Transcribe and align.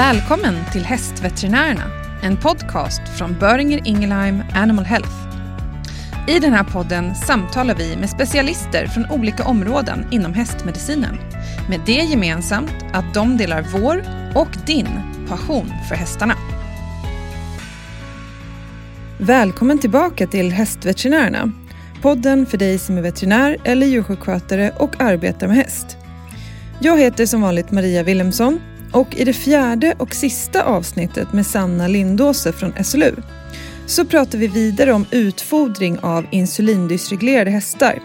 Välkommen 0.00 0.54
till 0.72 0.84
Hästveterinärerna, 0.84 1.84
en 2.22 2.36
podcast 2.36 3.00
från 3.18 3.38
Böringer 3.38 3.80
Ingelheim 3.84 4.42
Animal 4.54 4.84
Health. 4.84 5.12
I 6.28 6.38
den 6.38 6.52
här 6.52 6.64
podden 6.64 7.14
samtalar 7.14 7.74
vi 7.74 7.96
med 7.96 8.10
specialister 8.10 8.86
från 8.86 9.10
olika 9.10 9.44
områden 9.44 10.06
inom 10.10 10.34
hästmedicinen. 10.34 11.16
Med 11.68 11.80
det 11.86 11.92
gemensamt 11.92 12.74
att 12.92 13.14
de 13.14 13.36
delar 13.36 13.66
vår 13.72 14.04
och 14.34 14.48
din 14.66 14.88
passion 15.28 15.72
för 15.88 15.94
hästarna. 15.94 16.34
Välkommen 19.18 19.78
tillbaka 19.78 20.26
till 20.26 20.52
Hästveterinärerna. 20.52 21.52
Podden 22.02 22.46
för 22.46 22.58
dig 22.58 22.78
som 22.78 22.98
är 22.98 23.02
veterinär 23.02 23.56
eller 23.64 23.86
djursjukskötare 23.86 24.72
och 24.76 25.00
arbetar 25.00 25.48
med 25.48 25.56
häst. 25.56 25.96
Jag 26.80 26.98
heter 26.98 27.26
som 27.26 27.40
vanligt 27.40 27.70
Maria 27.70 28.02
Wilhelmsson 28.02 28.60
och 28.92 29.16
i 29.16 29.24
det 29.24 29.32
fjärde 29.32 29.94
och 29.98 30.14
sista 30.14 30.62
avsnittet 30.62 31.32
med 31.32 31.46
Sanna 31.46 31.88
Lindåse 31.88 32.52
från 32.52 32.84
SLU 32.84 33.14
så 33.86 34.04
pratar 34.04 34.38
vi 34.38 34.46
vidare 34.46 34.92
om 34.92 35.06
utfodring 35.10 35.98
av 35.98 36.26
insulindysreglerade 36.30 37.50
hästar. 37.50 37.98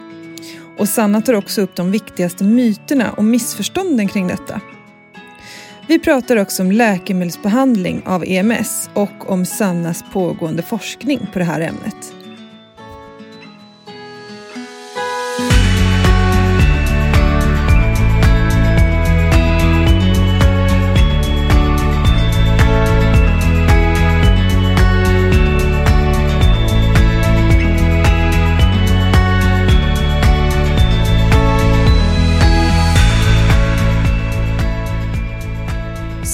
Och 0.77 0.90
Sanna 0.90 1.21
tar 1.21 1.34
också 1.34 1.62
upp 1.62 1.76
de 1.76 1.91
viktigaste 1.91 2.43
myterna 2.43 3.12
och 3.12 3.23
missförstånden 3.23 4.07
kring 4.07 4.27
detta. 4.27 4.62
Vi 5.88 5.99
pratar 5.99 6.38
också 6.38 6.63
om 6.63 6.71
läkemedelsbehandling 6.71 8.02
av 8.05 8.24
EMS 8.27 8.90
och 8.93 9.31
om 9.31 9.46
Sannas 9.46 10.04
pågående 10.13 10.63
forskning 10.63 11.27
på 11.34 11.40
det 11.40 11.46
här 11.46 11.62
ämnet. 11.62 12.15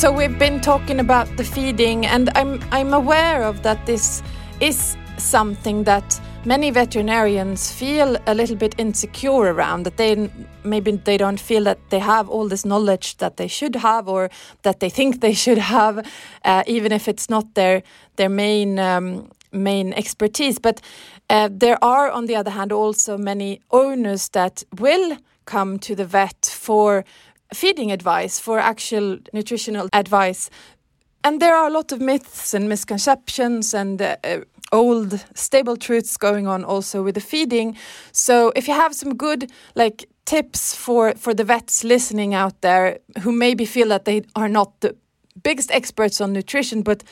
So 0.02 0.12
we've 0.12 0.40
been 0.40 0.60
talking 0.62 1.00
about 1.00 1.28
the 1.38 1.44
feeding, 1.44 2.08
and 2.08 2.32
I'm 2.36 2.60
I'm 2.72 2.92
aware 2.92 3.44
of 3.44 3.62
that. 3.62 3.86
This 3.86 4.24
is 4.60 4.98
something 5.18 5.84
that 5.84 6.20
many 6.44 6.72
veterinarians 6.72 7.72
feel 7.72 8.18
a 8.26 8.34
little 8.34 8.56
bit 8.56 8.74
insecure 8.80 9.54
around. 9.54 9.84
That 9.84 9.98
they 9.98 10.28
maybe 10.64 10.94
they 10.94 11.18
don't 11.18 11.40
feel 11.40 11.66
that 11.66 11.78
they 11.92 12.00
have 12.00 12.32
all 12.32 12.50
this 12.50 12.66
knowledge 12.66 13.18
that 13.18 13.38
they 13.38 13.48
should 13.48 13.76
have, 13.76 14.08
or 14.08 14.32
that 14.64 14.80
they 14.80 14.90
think 14.90 15.22
they 15.22 15.36
should 15.36 15.60
have, 15.60 16.04
uh, 16.46 16.64
even 16.66 16.92
if 16.92 17.08
it's 17.08 17.30
not 17.30 17.54
their 17.54 17.84
their 18.16 18.30
main. 18.30 18.80
Um, 18.80 19.30
main 19.54 19.92
expertise 19.96 20.58
but 20.60 20.80
uh, 21.30 21.50
there 21.52 21.78
are 21.84 22.10
on 22.10 22.26
the 22.26 22.38
other 22.38 22.52
hand 22.52 22.72
also 22.72 23.18
many 23.18 23.60
owners 23.70 24.30
that 24.30 24.64
will 24.80 25.18
come 25.46 25.78
to 25.78 25.94
the 25.94 26.06
vet 26.06 26.46
for 26.46 27.04
feeding 27.54 27.92
advice, 27.92 28.40
for 28.40 28.60
actual 28.60 29.20
nutritional 29.34 29.88
advice. 29.94 30.50
And 31.24 31.40
there 31.40 31.56
are 31.56 31.68
a 31.68 31.72
lot 31.72 31.92
of 31.92 32.00
myths 32.00 32.54
and 32.54 32.68
misconceptions 32.68 33.74
and 33.74 34.02
uh, 34.02 34.16
uh, 34.24 34.40
old 34.72 35.24
stable 35.36 35.78
truths 35.78 36.18
going 36.18 36.48
on 36.48 36.64
also 36.64 37.04
with 37.04 37.16
the 37.16 37.22
feeding. 37.22 37.78
So 38.12 38.52
if 38.56 38.68
you 38.68 38.74
have 38.74 38.96
some 38.96 39.16
good 39.16 39.52
like 39.76 40.10
tips 40.26 40.76
for 40.76 41.14
for 41.16 41.34
the 41.34 41.44
vets 41.44 41.84
listening 41.84 42.34
out 42.34 42.62
there 42.62 43.00
who 43.22 43.32
maybe 43.32 43.66
feel 43.66 43.90
that 43.90 44.06
they 44.06 44.24
are 44.34 44.50
not 44.50 44.80
the 44.80 44.96
biggest 45.44 45.72
experts 45.72 46.22
on 46.22 46.34
nutrition, 46.34 46.82
but 46.82 47.04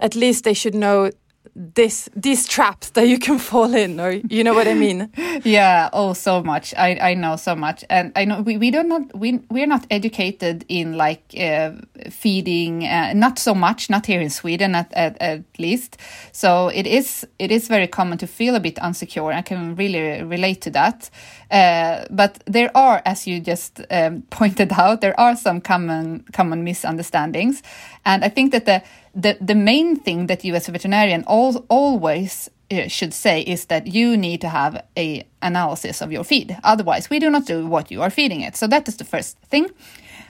at 0.00 0.14
least 0.14 0.44
they 0.44 0.54
should 0.54 0.74
know 0.74 1.10
this 1.58 2.08
these 2.14 2.46
traps 2.46 2.90
that 2.90 3.08
you 3.08 3.18
can 3.18 3.38
fall 3.50 3.74
in 3.74 3.98
or 3.98 4.12
you 4.12 4.44
know 4.44 4.54
what 4.54 4.68
i 4.68 4.74
mean? 4.74 5.10
Yeah 5.44 5.88
oh 5.92 6.12
so 6.14 6.42
much. 6.42 6.74
I 6.76 7.10
i 7.10 7.14
know 7.14 7.36
so 7.36 7.54
much. 7.54 7.84
And 7.90 8.12
i 8.16 8.24
know 8.24 8.40
we, 8.42 8.56
we 8.56 8.70
don't 8.70 8.88
not 8.88 9.02
we 9.18 9.40
we're 9.50 9.66
not 9.66 9.86
educated 9.90 10.64
in 10.68 10.96
like 10.96 11.22
uh, 11.38 11.72
feeding 12.10 12.86
uh, 12.86 13.12
not 13.14 13.38
so 13.38 13.54
much 13.54 13.90
not 13.90 14.06
here 14.06 14.20
in 14.20 14.30
sweden 14.30 14.74
at, 14.74 14.92
at, 14.94 15.16
at 15.20 15.42
least. 15.58 15.96
So 16.32 16.68
it 16.68 16.86
is 16.86 17.26
it 17.38 17.50
is 17.50 17.68
very 17.68 17.86
common 17.88 18.18
to 18.18 18.26
feel 18.26 18.54
a 18.54 18.60
bit 18.60 18.76
unsecure 18.76 19.32
i 19.34 19.42
can 19.42 19.74
really 19.76 20.22
relate 20.22 20.60
to 20.62 20.70
that 20.70 21.10
uh, 21.50 22.04
but 22.10 22.42
there 22.46 22.70
are 22.76 23.02
as 23.04 23.26
you 23.26 23.40
just 23.40 23.80
um, 23.90 24.22
pointed 24.30 24.72
out 24.72 25.00
there 25.00 25.18
are 25.18 25.36
some 25.36 25.60
common 25.60 26.24
common 26.32 26.64
misunderstandings 26.64 27.62
and 28.04 28.24
i 28.24 28.28
think 28.28 28.52
that 28.52 28.66
the 28.66 28.82
the, 29.14 29.36
the 29.40 29.54
main 29.54 29.96
thing 29.96 30.26
that 30.26 30.44
you 30.44 30.54
as 30.54 30.68
a 30.68 30.72
veterinarian 30.72 31.24
al 31.26 31.64
always 31.68 32.50
uh, 32.70 32.86
should 32.86 33.14
say 33.14 33.40
is 33.40 33.66
that 33.66 33.86
you 33.86 34.16
need 34.16 34.40
to 34.42 34.48
have 34.48 34.84
a 34.96 35.26
analysis 35.40 36.02
of 36.02 36.12
your 36.12 36.22
feed. 36.22 36.56
Otherwise, 36.62 37.08
we 37.08 37.18
do 37.18 37.30
not 37.30 37.46
do 37.46 37.66
what 37.66 37.90
you 37.90 38.02
are 38.02 38.10
feeding 38.10 38.42
it. 38.42 38.56
So 38.56 38.66
that 38.66 38.86
is 38.88 38.96
the 38.98 39.04
first 39.04 39.38
thing. 39.38 39.70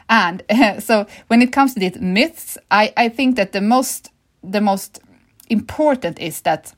And 0.08 0.42
uh, 0.48 0.78
so 0.88 1.06
when 1.26 1.42
it 1.42 1.52
comes 1.52 1.74
to 1.74 1.80
these 1.80 1.98
myths, 1.98 2.56
I, 2.70 2.92
I 2.96 3.08
think 3.08 3.36
that 3.36 3.52
the 3.52 3.60
most 3.60 4.10
the 4.42 4.60
most 4.60 5.00
important 5.50 6.18
is 6.20 6.42
that 6.42 6.72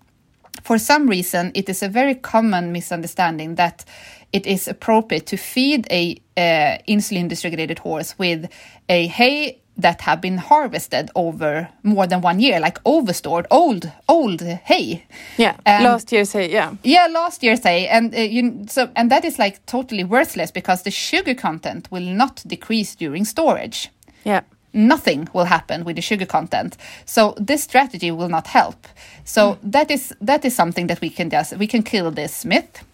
for 0.62 0.78
some 0.78 1.08
reason 1.08 1.50
it 1.54 1.68
is 1.68 1.82
a 1.82 1.88
very 1.88 2.14
common 2.14 2.72
misunderstanding 2.72 3.54
that 3.56 3.84
it 4.32 4.46
is 4.46 4.68
appropriate 4.68 5.26
to 5.26 5.36
feed 5.36 5.86
a 5.90 6.16
uh, 6.36 6.78
insulin 6.88 7.28
dysregulated 7.28 7.78
horse 7.80 8.14
with 8.18 8.48
a 8.88 9.06
hay 9.08 9.56
that 9.76 10.02
have 10.02 10.20
been 10.20 10.36
harvested 10.38 11.10
over 11.14 11.68
more 11.82 12.06
than 12.06 12.20
one 12.20 12.38
year, 12.38 12.60
like 12.60 12.78
overstored 12.84 13.46
old 13.50 13.90
old 14.08 14.42
hay. 14.42 15.04
Yeah, 15.38 15.54
And- 15.64 15.84
last 15.84 16.12
year's 16.12 16.32
hay. 16.32 16.50
Yeah, 16.52 16.74
Yeah, 16.84 17.06
last 17.06 17.42
year's 17.42 17.62
hay, 17.64 17.88
and 17.88 18.14
uh, 18.14 18.18
you 18.20 18.64
so 18.68 18.88
and 18.94 19.10
that 19.10 19.24
is 19.24 19.38
like 19.38 19.64
totally 19.66 20.04
worthless 20.04 20.50
because 20.52 20.82
the 20.82 20.90
sugar 20.90 21.34
content 21.34 21.88
will 21.90 22.14
not 22.14 22.42
decrease 22.46 22.94
during 22.94 23.24
storage. 23.24 23.88
yeah, 24.24 24.40
Nothing 24.72 25.28
will 25.32 25.46
happen 25.46 25.84
with 25.84 25.96
the 25.96 26.02
sugar 26.02 26.26
content. 26.26 26.76
So 27.04 27.34
this 27.36 27.62
strategy 27.62 28.10
will 28.10 28.28
not 28.28 28.46
help. 28.46 28.86
So 29.24 29.58
that 29.62 29.90
is 29.90 30.14
that 30.20 30.44
is 30.44 30.54
something 30.54 30.86
that 30.86 31.00
we 31.00 31.10
can 31.10 31.30
just 31.30 31.56
we 31.56 31.66
can 31.66 31.82
kill 31.82 32.10
this 32.10 32.44
myth. 32.44 32.84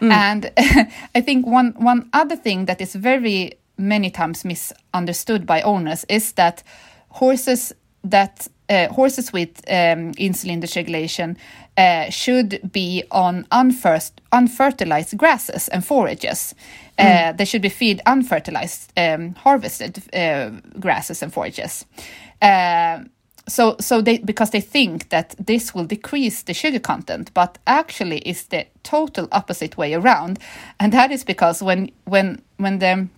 And 0.00 0.50
I 1.14 1.20
think 1.20 1.46
one 1.46 1.74
one 1.78 2.08
other 2.12 2.36
thing 2.36 2.66
that 2.66 2.80
is 2.80 2.94
very 2.94 3.52
many 3.78 4.10
times 4.10 4.44
misunderstood 4.44 5.46
by 5.46 5.62
owners 5.62 6.04
is 6.08 6.32
that 6.32 6.62
horses 7.08 7.72
that 8.04 8.48
uh, 8.68 8.88
horses 8.88 9.32
with 9.32 9.60
um, 9.68 10.12
insulin 10.14 10.60
dysregulation 10.60 11.36
uh, 11.76 12.10
should 12.10 12.70
be 12.72 13.04
on 13.10 13.46
unfirst, 13.52 14.20
unfertilized 14.32 15.16
grasses 15.16 15.68
and 15.68 15.84
forages. 15.84 16.54
Uh, 16.98 17.32
they 17.32 17.44
should 17.44 17.62
be 17.62 17.68
feed 17.68 18.00
unfertilized, 18.06 18.92
um, 18.96 19.34
harvested 19.34 20.02
uh, 20.14 20.50
grasses 20.78 21.22
and 21.22 21.32
forages. 21.32 21.86
Uh, 22.40 23.04
so, 23.48 23.76
so 23.80 24.00
they 24.00 24.18
because 24.18 24.50
they 24.50 24.60
think 24.60 25.08
that 25.08 25.34
this 25.38 25.74
will 25.74 25.84
decrease 25.84 26.42
the 26.42 26.54
sugar 26.54 26.78
content, 26.78 27.32
but 27.34 27.58
actually 27.66 28.18
is 28.18 28.44
the 28.44 28.66
total 28.82 29.28
opposite 29.32 29.76
way 29.76 29.94
around, 29.94 30.38
and 30.78 30.92
that 30.92 31.10
is 31.10 31.24
because 31.24 31.62
when 31.62 31.90
when 32.04 32.40
when 32.58 32.78
the 32.78 33.08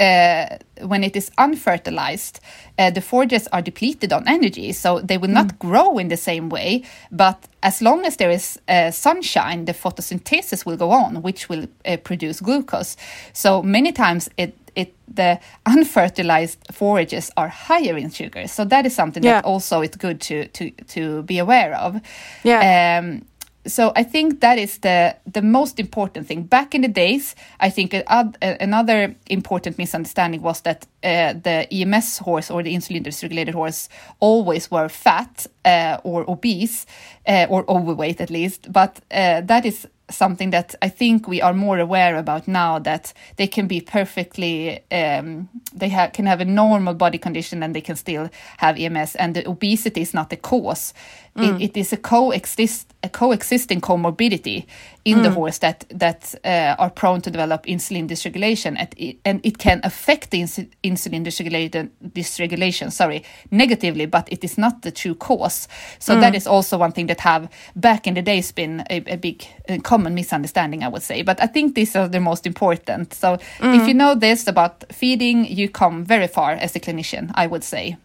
when 0.00 1.04
it 1.04 1.14
is 1.16 1.30
unfertilized, 1.38 2.40
uh, 2.78 2.90
the 2.90 3.00
forages 3.00 3.46
are 3.52 3.62
depleted 3.62 4.12
on 4.12 4.26
energy, 4.26 4.72
so 4.72 5.00
they 5.00 5.18
will 5.18 5.30
not 5.30 5.58
grow 5.58 5.98
in 5.98 6.08
the 6.08 6.16
same 6.16 6.48
way. 6.48 6.82
But 7.10 7.36
as 7.62 7.80
long 7.82 8.04
as 8.06 8.16
there 8.16 8.30
is 8.30 8.58
uh, 8.68 8.90
sunshine, 8.90 9.64
the 9.66 9.74
photosynthesis 9.74 10.64
will 10.66 10.76
go 10.76 10.90
on, 10.90 11.22
which 11.22 11.48
will 11.48 11.66
uh, 11.86 11.96
produce 11.98 12.40
glucose. 12.40 12.96
So 13.32 13.62
many 13.62 13.92
times 13.92 14.28
it 14.36 14.54
it 14.76 14.94
the 15.16 15.38
unfertilized 15.66 16.58
forages 16.72 17.30
are 17.36 17.48
higher 17.48 17.96
in 17.98 18.10
sugar. 18.10 18.46
So 18.48 18.64
that 18.64 18.86
is 18.86 18.94
something 18.94 19.22
Yeah. 19.24 19.40
that 19.42 19.44
also 19.44 19.82
it's 19.82 19.96
good 19.96 20.20
to 20.20 20.46
to 20.48 20.70
to 20.94 21.22
be 21.22 21.38
aware 21.40 21.74
of. 21.76 22.00
Yeah. 22.44 22.98
Um, 23.00 23.22
so 23.70 23.92
I 23.96 24.02
think 24.02 24.40
that 24.40 24.58
is 24.58 24.78
the 24.78 25.16
the 25.32 25.42
most 25.42 25.78
important 25.78 26.26
thing. 26.26 26.42
Back 26.42 26.74
in 26.74 26.82
the 26.82 26.88
days, 26.88 27.34
I 27.60 27.70
think 27.70 27.94
another 28.42 29.14
important 29.26 29.78
misunderstanding 29.78 30.42
was 30.42 30.60
that 30.62 30.86
uh, 31.02 31.34
the 31.42 31.66
EMS 31.72 32.18
horse 32.18 32.50
or 32.50 32.62
the 32.62 32.74
insulin 32.74 33.04
dysregulated 33.04 33.54
horse 33.54 33.88
always 34.20 34.70
were 34.70 34.88
fat 34.88 35.46
uh, 35.64 35.98
or 36.04 36.28
obese 36.30 36.86
uh, 37.26 37.46
or 37.48 37.64
overweight 37.68 38.20
at 38.20 38.30
least. 38.30 38.72
But 38.72 39.00
uh, 39.10 39.40
that 39.42 39.64
is 39.64 39.86
something 40.10 40.50
that 40.50 40.74
I 40.82 40.88
think 40.88 41.26
we 41.28 41.40
are 41.42 41.54
more 41.54 41.78
aware 41.78 42.16
about 42.16 42.46
now 42.48 42.78
that 42.80 43.12
they 43.36 43.46
can 43.46 43.66
be 43.66 43.80
perfectly 43.80 44.80
um, 44.90 45.48
they 45.74 45.88
ha- 45.88 46.10
can 46.12 46.26
have 46.26 46.40
a 46.40 46.44
normal 46.44 46.94
body 46.94 47.18
condition 47.18 47.62
and 47.62 47.74
they 47.74 47.80
can 47.80 47.96
still 47.96 48.28
have 48.58 48.78
EMS 48.78 49.16
and 49.16 49.34
the 49.34 49.48
obesity 49.48 50.00
is 50.00 50.14
not 50.14 50.30
the 50.30 50.36
cause. 50.36 50.92
It, 51.36 51.62
it 51.62 51.76
is 51.76 51.92
a 51.92 51.96
coexist 51.96 52.86
a 53.02 53.08
coexisting 53.08 53.80
comorbidity 53.80 54.66
in 55.04 55.18
Mm. 55.18 55.22
the 55.22 55.30
horse 55.30 55.58
that 55.58 55.84
that 55.98 56.34
uh, 56.44 56.74
are 56.78 56.90
prone 56.90 57.20
to 57.22 57.30
develop 57.30 57.64
insulin 57.66 58.06
dysregulation, 58.08 58.76
and 58.78 58.88
it, 58.96 59.16
and 59.24 59.40
it 59.42 59.56
can 59.58 59.80
affect 59.82 60.30
the 60.30 60.42
insu- 60.42 60.68
insulin 60.82 61.24
dysregulation, 61.24 61.88
dysregulation, 62.14 62.90
sorry, 62.92 63.22
negatively, 63.50 64.06
but 64.06 64.28
it 64.32 64.44
is 64.44 64.58
not 64.58 64.82
the 64.82 64.90
true 64.90 65.14
cause. 65.14 65.68
So 65.98 66.14
Mm. 66.14 66.20
that 66.20 66.34
is 66.34 66.46
also 66.46 66.78
one 66.78 66.92
thing 66.92 67.06
that 67.08 67.20
have 67.20 67.48
back 67.74 68.06
in 68.06 68.14
the 68.14 68.22
days 68.22 68.52
been 68.52 68.80
a, 68.90 68.96
a 69.06 69.16
big 69.16 69.44
uh, 69.68 69.78
common 69.82 70.14
misunderstanding, 70.14 70.82
I 70.84 70.88
would 70.88 71.02
say. 71.02 71.22
But 71.22 71.40
I 71.42 71.46
think 71.46 71.74
these 71.74 71.96
are 71.98 72.08
the 72.08 72.20
most 72.20 72.46
important. 72.46 73.14
So 73.14 73.38
Mm. 73.60 73.74
if 73.80 73.88
you 73.88 73.94
know 73.94 74.14
this 74.14 74.46
about 74.48 74.84
feeding, 74.92 75.46
you 75.46 75.68
come 75.70 76.04
very 76.04 76.28
far 76.28 76.52
as 76.52 76.76
a 76.76 76.80
clinician, 76.80 77.30
I 77.34 77.46
would 77.46 77.64
say. 77.64 77.96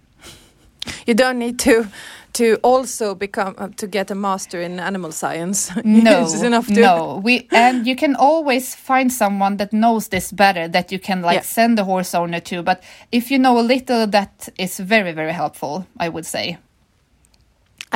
You 1.07 1.13
don't 1.15 1.39
need 1.39 1.57
to 1.59 1.88
to 2.36 2.56
also 2.64 3.16
become 3.16 3.56
uh, 3.58 3.70
to 3.78 3.88
get 3.88 4.12
a 4.12 4.16
master 4.16 4.62
in 4.62 4.80
animal 4.80 5.12
science. 5.12 5.72
No, 5.86 6.22
it's 6.24 6.42
enough 6.44 6.68
to 6.68 6.82
no. 6.82 7.22
We 7.24 7.48
and 7.52 7.88
you 7.88 7.96
can 7.96 8.16
always 8.16 8.76
find 8.76 9.12
someone 9.12 9.58
that 9.58 9.72
knows 9.72 10.08
this 10.10 10.32
better 10.32 10.68
that 10.72 10.92
you 10.92 11.00
can 11.00 11.22
like 11.22 11.36
Yeah. 11.38 11.44
send 11.46 11.78
the 11.78 11.84
horse 11.84 12.18
owner 12.18 12.42
to. 12.42 12.64
But 12.64 12.84
if 13.12 13.32
you 13.32 13.40
know 13.40 13.60
a 13.60 13.66
little, 13.68 14.08
that 14.08 14.50
is 14.58 14.80
very 14.80 15.14
very 15.14 15.34
helpful. 15.34 15.86
I 16.06 16.10
would 16.10 16.26
say. 16.26 16.58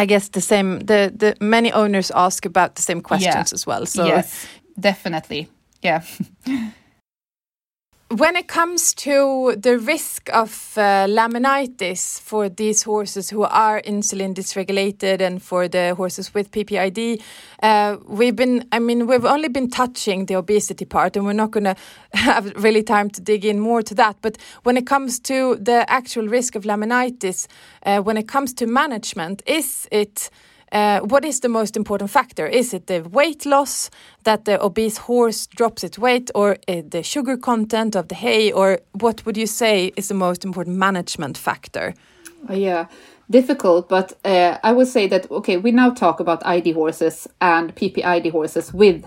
I 0.02 0.06
guess 0.06 0.30
the 0.30 0.42
same. 0.42 0.80
The 0.80 1.12
the 1.20 1.34
many 1.40 1.72
owners 1.74 2.12
ask 2.12 2.46
about 2.46 2.76
the 2.76 2.82
same 2.82 3.02
questions 3.02 3.54
as 3.54 3.68
well. 3.68 3.86
So 3.86 4.06
yes, 4.06 4.46
definitely. 4.80 5.48
Yeah. 5.84 6.02
when 8.12 8.36
it 8.36 8.48
comes 8.48 8.96
to 8.96 9.56
the 9.56 9.78
risk 9.78 10.30
of 10.34 10.74
uh, 10.78 11.06
laminitis 11.06 12.20
for 12.20 12.50
these 12.50 12.82
horses 12.82 13.30
who 13.30 13.44
are 13.44 13.82
insulin 13.84 14.34
dysregulated 14.34 15.22
and 15.22 15.44
for 15.44 15.68
the 15.68 15.94
horses 15.94 16.34
with 16.34 16.50
PPID, 16.50 17.22
uh, 17.62 17.98
we've 18.08 18.36
been, 18.36 18.68
I 18.72 18.80
mean, 18.80 19.06
we've 19.06 19.26
only 19.26 19.48
been 19.48 19.70
touching 19.70 20.26
the 20.26 20.36
obesity 20.36 20.86
part 20.86 21.18
and 21.18 21.26
we're 21.26 21.34
not 21.34 21.52
going 21.52 21.64
to 21.66 21.76
have 22.14 22.52
really 22.56 22.82
time 22.82 23.12
to 23.12 23.22
dig 23.22 23.46
in 23.46 23.60
more 23.60 23.84
to 23.84 23.94
that. 23.96 24.18
But 24.24 24.40
when 24.64 24.76
it 24.76 24.88
comes 24.88 25.20
to 25.22 25.58
the 25.58 25.86
actual 25.88 26.28
risk 26.28 26.56
of 26.56 26.64
laminitis, 26.64 27.46
uh, 27.84 28.00
when 28.00 28.18
it 28.18 28.28
comes 28.28 28.54
to 28.56 28.66
management, 28.66 29.44
is 29.46 29.88
it 29.92 30.32
uh, 30.72 31.00
what 31.00 31.26
is 31.26 31.40
the 31.40 31.50
most 31.50 31.76
important 31.78 32.10
factor? 32.12 32.46
Is 32.48 32.74
it 32.74 32.88
the 32.88 33.02
weight 33.02 33.46
loss 33.46 33.90
that 34.24 34.46
the 34.46 34.64
obese 34.64 34.98
horse 34.98 35.48
drops 35.48 35.84
its 35.84 35.98
weight, 35.98 36.30
or 36.36 36.58
uh, 36.68 36.82
the 36.90 37.04
sugar 37.04 37.38
content 37.38 37.96
of 37.96 38.08
the 38.08 38.16
hay, 38.16 38.52
or 38.52 38.80
what 38.92 39.26
would 39.26 39.38
you 39.38 39.48
say 39.48 39.92
is 39.96 40.08
the 40.08 40.14
most 40.14 40.46
important 40.46 40.78
management 40.78 41.38
factor? 41.38 41.94
Uh, 42.50 42.54
yeah, 42.54 42.86
difficult, 43.30 43.90
but 43.90 44.14
uh, 44.26 44.58
I 44.64 44.72
would 44.72 44.88
say 44.88 45.08
that 45.08 45.30
okay, 45.32 45.58
we 45.58 45.72
now 45.72 45.90
talk 45.92 46.20
about 46.20 46.46
ID 46.46 46.72
horses 46.74 47.28
and 47.42 47.76
PPID 47.76 48.32
horses 48.32 48.74
with 48.74 49.06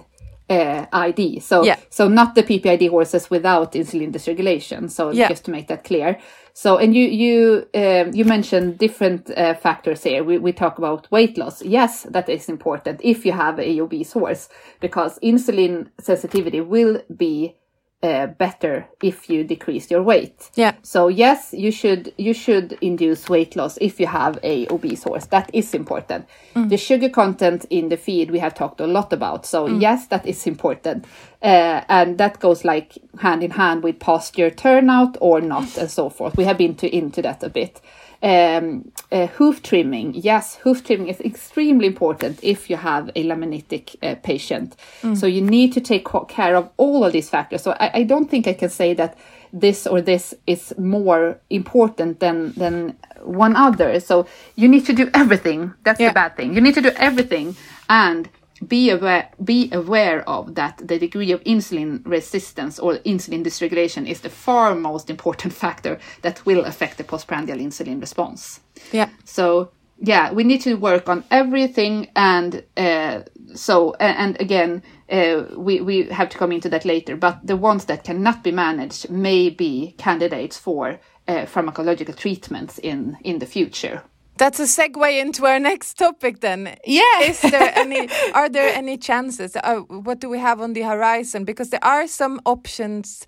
uh, 0.51 0.87
ID. 0.93 1.41
So, 1.41 1.65
Yeah. 1.65 1.77
so 1.91 2.09
not 2.09 2.35
the 2.35 2.43
PPID 2.43 2.89
horses 2.91 3.31
without 3.31 3.73
insulin 3.73 4.13
dysregulation. 4.13 4.91
So, 4.91 5.11
Yeah. 5.11 5.29
just 5.29 5.45
to 5.45 5.51
make 5.51 5.67
that 5.69 5.85
clear. 5.85 6.19
So, 6.55 6.77
and 6.77 6.95
you 6.95 7.07
you 7.07 7.67
um, 7.75 8.13
you 8.13 8.25
mentioned 8.25 8.79
different 8.79 9.31
uh, 9.31 9.55
factors 9.55 10.03
here. 10.03 10.23
We 10.23 10.39
we 10.39 10.53
talk 10.53 10.79
about 10.79 11.11
weight 11.11 11.39
loss. 11.39 11.63
Yes, 11.63 12.03
that 12.11 12.29
is 12.29 12.49
important 12.49 13.01
if 13.03 13.25
you 13.25 13.33
have 13.33 13.59
a 13.59 13.81
obese 13.81 14.13
horse 14.13 14.49
because 14.81 15.19
insulin 15.21 15.89
sensitivity 15.99 16.61
will 16.61 17.03
be 17.17 17.57
uh, 18.03 18.27
better 18.27 18.89
if 19.03 19.31
you 19.31 19.45
decrease 19.45 19.91
your 19.91 20.03
weight. 20.03 20.51
Yeah. 20.55 20.75
So 20.83 21.09
yes, 21.09 21.55
you 21.57 21.71
should 21.71 22.13
you 22.17 22.35
should 22.35 22.77
induce 22.81 23.29
weight 23.29 23.55
loss 23.55 23.79
if 23.81 24.01
you 24.01 24.07
have 24.09 24.39
a 24.43 24.67
obese 24.69 25.05
horse. 25.05 25.27
That 25.27 25.51
is 25.53 25.73
important. 25.75 26.27
The 26.55 26.77
sugar 26.77 27.09
content 27.09 27.65
in 27.71 27.89
the 27.89 27.97
feed 27.97 28.31
we 28.31 28.41
have 28.41 28.55
talked 28.55 28.81
a 28.81 28.87
lot 28.87 29.13
about. 29.13 29.47
So 29.47 29.67
yes, 29.67 30.09
that 30.09 30.27
is 30.27 30.47
important, 30.47 31.07
uh, 31.43 31.83
and 31.89 32.19
that 32.19 32.41
goes 32.41 32.65
like 32.65 32.99
hand 33.19 33.43
in 33.43 33.53
hand 33.53 33.83
with 33.83 33.99
posture 33.99 34.51
turnout 34.51 35.17
or 35.21 35.41
not, 35.41 35.77
and 35.79 35.91
so 35.91 36.09
forth. 36.09 36.37
We 36.37 36.45
have 36.45 36.59
been 36.59 36.75
to, 36.77 36.89
into 36.95 37.23
that 37.23 37.43
a 37.43 37.49
bit. 37.49 37.81
Um, 38.23 38.93
uh, 39.11 39.27
hoof 39.27 39.63
trimming, 39.65 40.15
yes, 40.15 40.55
hoof 40.63 40.85
trimming 40.85 41.09
is 41.09 41.21
extremely 41.21 41.87
important 41.89 42.39
if 42.43 42.71
you 42.71 42.77
have 42.77 43.09
a 43.17 43.25
laminitic 43.25 43.97
uh, 44.01 44.15
patient. 44.23 44.77
So 45.15 45.27
you 45.27 45.41
need 45.43 45.73
to 45.73 45.81
take 45.81 46.07
care 46.29 46.55
of 46.55 46.71
all 46.77 47.05
of 47.05 47.13
these 47.13 47.29
factors. 47.29 47.63
So 47.63 47.73
I, 47.73 47.91
I 47.95 48.03
don't 48.05 48.31
think 48.31 48.47
I 48.47 48.53
can 48.53 48.71
say 48.71 48.95
that 48.95 49.19
this 49.53 49.87
or 49.89 50.01
this 50.01 50.35
is 50.47 50.73
more 50.79 51.41
important 51.51 52.21
than 52.21 52.53
than 52.53 52.97
one 53.25 53.57
other. 53.57 53.99
So 54.01 54.27
you 54.55 54.69
need 54.69 54.87
to 54.87 54.93
do 54.93 55.11
everything. 55.15 55.75
That's 55.85 56.01
Yeah. 56.01 56.09
the 56.11 56.15
bad 56.15 56.37
thing. 56.37 56.55
You 56.55 56.61
need 56.61 56.75
to 56.75 56.81
do 56.81 56.93
everything 56.97 57.57
and 57.89 58.29
be 58.67 58.91
aware 58.91 59.31
be 59.43 59.71
aware 59.73 60.29
of 60.29 60.55
that 60.55 60.79
the 60.79 60.99
degree 60.99 61.33
of 61.33 61.43
insulin 61.45 62.03
resistance 62.05 62.79
or 62.79 62.99
insulin 62.99 63.45
dysregulation 63.45 64.09
is 64.09 64.21
the 64.21 64.31
far 64.31 64.75
most 64.75 65.11
important 65.11 65.53
factor 65.65 65.99
that 66.23 66.45
will 66.47 66.65
affect 66.65 66.99
the 66.99 67.05
postprandial 67.05 67.59
insulin 67.59 68.01
response. 68.01 68.61
Yeah. 68.93 69.09
So 69.25 69.71
yeah, 70.05 70.33
we 70.33 70.43
need 70.43 70.61
to 70.63 70.75
work 70.75 71.09
on 71.09 71.25
everything, 71.31 72.09
and 72.17 72.65
uh, 72.77 73.21
so 73.55 73.95
and 73.95 74.41
again, 74.41 74.83
uh, 75.09 75.45
we 75.57 75.81
we 75.81 76.05
have 76.09 76.29
to 76.31 76.39
come 76.39 76.51
into 76.51 76.69
that 76.71 76.85
later. 76.85 77.17
But 77.17 77.47
the 77.47 77.57
ones 77.57 77.85
that 77.85 78.03
cannot 78.03 78.43
be 78.43 78.51
managed 78.51 79.11
may 79.11 79.49
be 79.49 79.95
candidates 79.99 80.59
for 80.59 80.99
uh, 81.29 81.47
pharmacological 81.47 82.17
treatments 82.17 82.79
in 82.79 83.17
in 83.23 83.39
the 83.39 83.47
future. 83.47 84.03
That's 84.39 84.59
a 84.61 84.65
segue 84.65 85.21
into 85.21 85.47
our 85.47 85.59
next 85.61 85.99
topic 85.99 86.41
then. 86.41 86.77
Yeah. 86.87 87.21
Is 87.23 87.41
there 87.41 87.73
any 87.77 88.09
are 88.35 88.49
there 88.49 88.75
any 88.75 88.97
chances? 88.99 89.57
Uh, 89.57 89.81
what 90.05 90.21
do 90.21 90.29
we 90.31 90.39
have 90.39 90.61
on 90.61 90.73
the 90.73 90.83
horizon? 90.83 91.45
Because 91.45 91.71
there 91.71 91.85
are 91.85 92.07
some 92.09 92.41
options, 92.45 93.27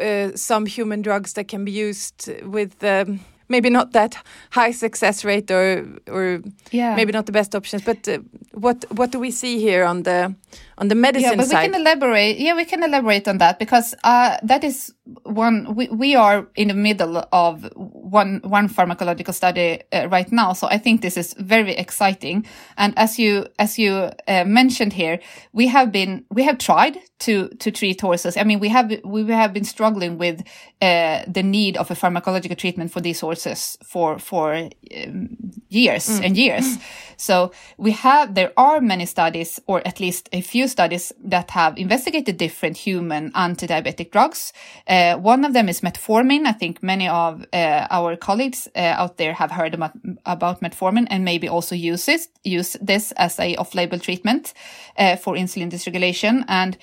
uh, 0.00 0.30
some 0.34 0.66
human 0.66 1.02
drugs 1.02 1.32
that 1.34 1.48
can 1.48 1.64
be 1.64 1.72
used 1.72 2.30
with 2.42 2.82
um, 2.82 3.20
maybe 3.48 3.70
not 3.70 3.92
that 3.92 4.16
high 4.50 4.72
success 4.72 5.24
rate 5.24 5.50
or 5.50 5.84
or 6.10 6.40
Yeah. 6.72 6.96
maybe 6.96 7.12
not 7.12 7.26
the 7.26 7.32
best 7.32 7.54
options. 7.54 7.82
But 7.84 8.08
uh, 8.08 8.18
what 8.54 8.84
what 8.96 9.10
do 9.12 9.20
we 9.20 9.30
see 9.30 9.58
here 9.60 9.84
on 9.84 10.02
the 10.02 10.34
on 10.78 10.88
the 10.88 10.94
medicine 10.94 11.30
yeah, 11.30 11.36
but 11.36 11.46
side? 11.46 11.66
we 11.66 11.72
can 11.72 11.80
elaborate. 11.80 12.38
Yeah, 12.38 12.54
we 12.54 12.64
can 12.64 12.82
elaborate 12.82 13.28
on 13.28 13.38
that 13.38 13.58
because 13.58 13.94
uh, 14.04 14.38
that 14.42 14.64
is 14.64 14.94
one. 15.24 15.74
We, 15.74 15.88
we 15.88 16.14
are 16.14 16.48
in 16.54 16.68
the 16.68 16.74
middle 16.74 17.24
of 17.32 17.70
one 17.74 18.40
one 18.44 18.68
pharmacological 18.68 19.34
study 19.34 19.82
uh, 19.92 20.08
right 20.08 20.30
now, 20.30 20.52
so 20.52 20.68
I 20.68 20.78
think 20.78 21.02
this 21.02 21.16
is 21.16 21.34
very 21.34 21.72
exciting. 21.72 22.46
And 22.76 22.96
as 22.96 23.18
you 23.18 23.46
as 23.58 23.78
you 23.78 24.10
uh, 24.28 24.44
mentioned 24.44 24.92
here, 24.92 25.18
we 25.52 25.66
have 25.66 25.90
been 25.92 26.24
we 26.30 26.44
have 26.44 26.58
tried 26.58 26.98
to 27.20 27.48
to 27.48 27.70
treat 27.70 28.00
horses. 28.00 28.36
I 28.36 28.44
mean, 28.44 28.60
we 28.60 28.68
have 28.68 28.92
we 29.04 29.26
have 29.26 29.52
been 29.52 29.64
struggling 29.64 30.18
with 30.18 30.42
uh, 30.80 31.22
the 31.26 31.42
need 31.42 31.76
of 31.76 31.90
a 31.90 31.94
pharmacological 31.94 32.56
treatment 32.56 32.92
for 32.92 33.00
these 33.00 33.20
horses 33.20 33.76
for 33.84 34.18
for 34.18 34.54
um, 34.54 35.36
years 35.68 36.08
and 36.20 36.36
years. 36.36 36.78
So 37.20 37.50
we 37.78 37.90
have 37.90 38.34
there 38.34 38.52
are 38.56 38.80
many 38.80 39.04
studies, 39.04 39.60
or 39.66 39.82
at 39.84 39.98
least 39.98 40.28
a 40.32 40.40
few 40.40 40.67
studies 40.68 41.12
that 41.24 41.50
have 41.50 41.76
investigated 41.78 42.36
different 42.36 42.76
human 42.76 43.32
anti-diabetic 43.34 44.10
drugs. 44.10 44.52
Uh, 44.86 45.16
one 45.16 45.44
of 45.44 45.52
them 45.52 45.68
is 45.68 45.80
metformin. 45.80 46.46
I 46.46 46.52
think 46.52 46.82
many 46.82 47.08
of 47.08 47.44
uh, 47.52 47.86
our 47.90 48.16
colleagues 48.16 48.68
uh, 48.76 48.94
out 48.96 49.16
there 49.16 49.32
have 49.32 49.50
heard 49.50 49.74
about, 49.74 49.92
about 50.24 50.60
metformin 50.60 51.06
and 51.10 51.24
maybe 51.24 51.48
also 51.48 51.74
use 51.74 52.06
this 52.06 52.28
use 52.44 52.76
this 52.80 53.12
as 53.12 53.38
a 53.40 53.56
off-label 53.56 53.98
treatment 53.98 54.54
uh, 54.98 55.16
for 55.16 55.34
insulin 55.34 55.70
dysregulation. 55.70 56.44
And 56.48 56.76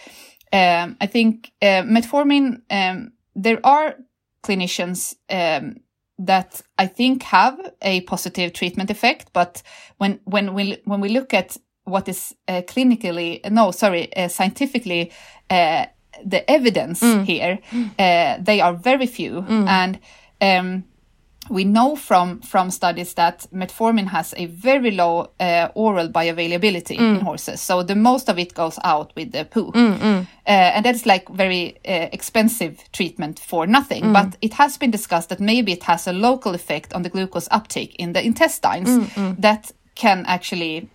um, 0.53 0.97
I 1.01 1.07
think 1.07 1.51
uh, 1.61 1.83
metformin. 1.83 2.61
Um, 2.69 3.11
there 3.35 3.59
are 3.63 3.95
clinicians 4.43 5.15
um, 5.29 5.81
that 6.17 6.61
I 6.77 6.87
think 6.87 7.23
have 7.23 7.59
a 7.81 8.01
positive 8.01 8.53
treatment 8.53 8.89
effect, 8.89 9.33
but 9.33 9.61
when 9.97 10.19
when 10.23 10.53
we 10.53 10.77
when 10.85 11.01
we 11.01 11.09
look 11.09 11.33
at 11.33 11.57
what 11.85 12.07
is 12.09 12.35
uh, 12.47 12.61
clinically 12.67 13.39
no 13.49 13.71
sorry 13.71 14.13
uh, 14.15 14.27
scientifically 14.27 15.11
uh, 15.49 15.85
the 16.25 16.49
evidence 16.49 17.01
here 17.25 17.59
uh, 17.99 18.37
they 18.39 18.61
are 18.61 18.73
very 18.73 19.07
few. 19.07 19.43
And 19.67 19.99
um, 20.41 20.83
we 21.49 21.63
know 21.63 21.95
from 21.95 22.39
from 22.41 22.71
studies 22.71 23.13
that 23.13 23.45
metformin 23.53 24.07
has 24.07 24.33
a 24.37 24.45
very 24.47 24.91
low 24.91 25.29
uh, 25.39 25.67
oral 25.75 26.09
bioavailability 26.09 26.97
in 26.97 27.19
horses. 27.19 27.61
So 27.61 27.83
the 27.83 27.95
most 27.95 28.29
of 28.29 28.39
it 28.39 28.53
goes 28.53 28.79
out 28.83 29.11
with 29.15 29.31
the 29.31 29.45
poo. 29.45 29.71
Uh, 30.47 30.75
and 30.75 30.85
that's 30.85 31.05
like 31.05 31.29
very 31.29 31.77
expensive 31.83 32.79
treatment 32.91 33.39
for 33.39 33.67
nothing. 33.67 34.13
But 34.13 34.37
it 34.41 34.53
has 34.53 34.77
been 34.77 34.91
discussed 34.91 35.29
that 35.29 35.39
maybe 35.39 35.71
it 35.71 35.83
has 35.83 36.07
a 36.07 36.13
local 36.13 36.55
effect 36.55 36.93
on 36.93 37.03
the 37.03 37.09
glucose 37.09 37.49
uptake 37.51 37.95
in 37.99 38.13
the 38.13 38.23
intestines 38.23 38.89
that 39.41 39.71
can 39.95 40.25
actually 40.25 40.89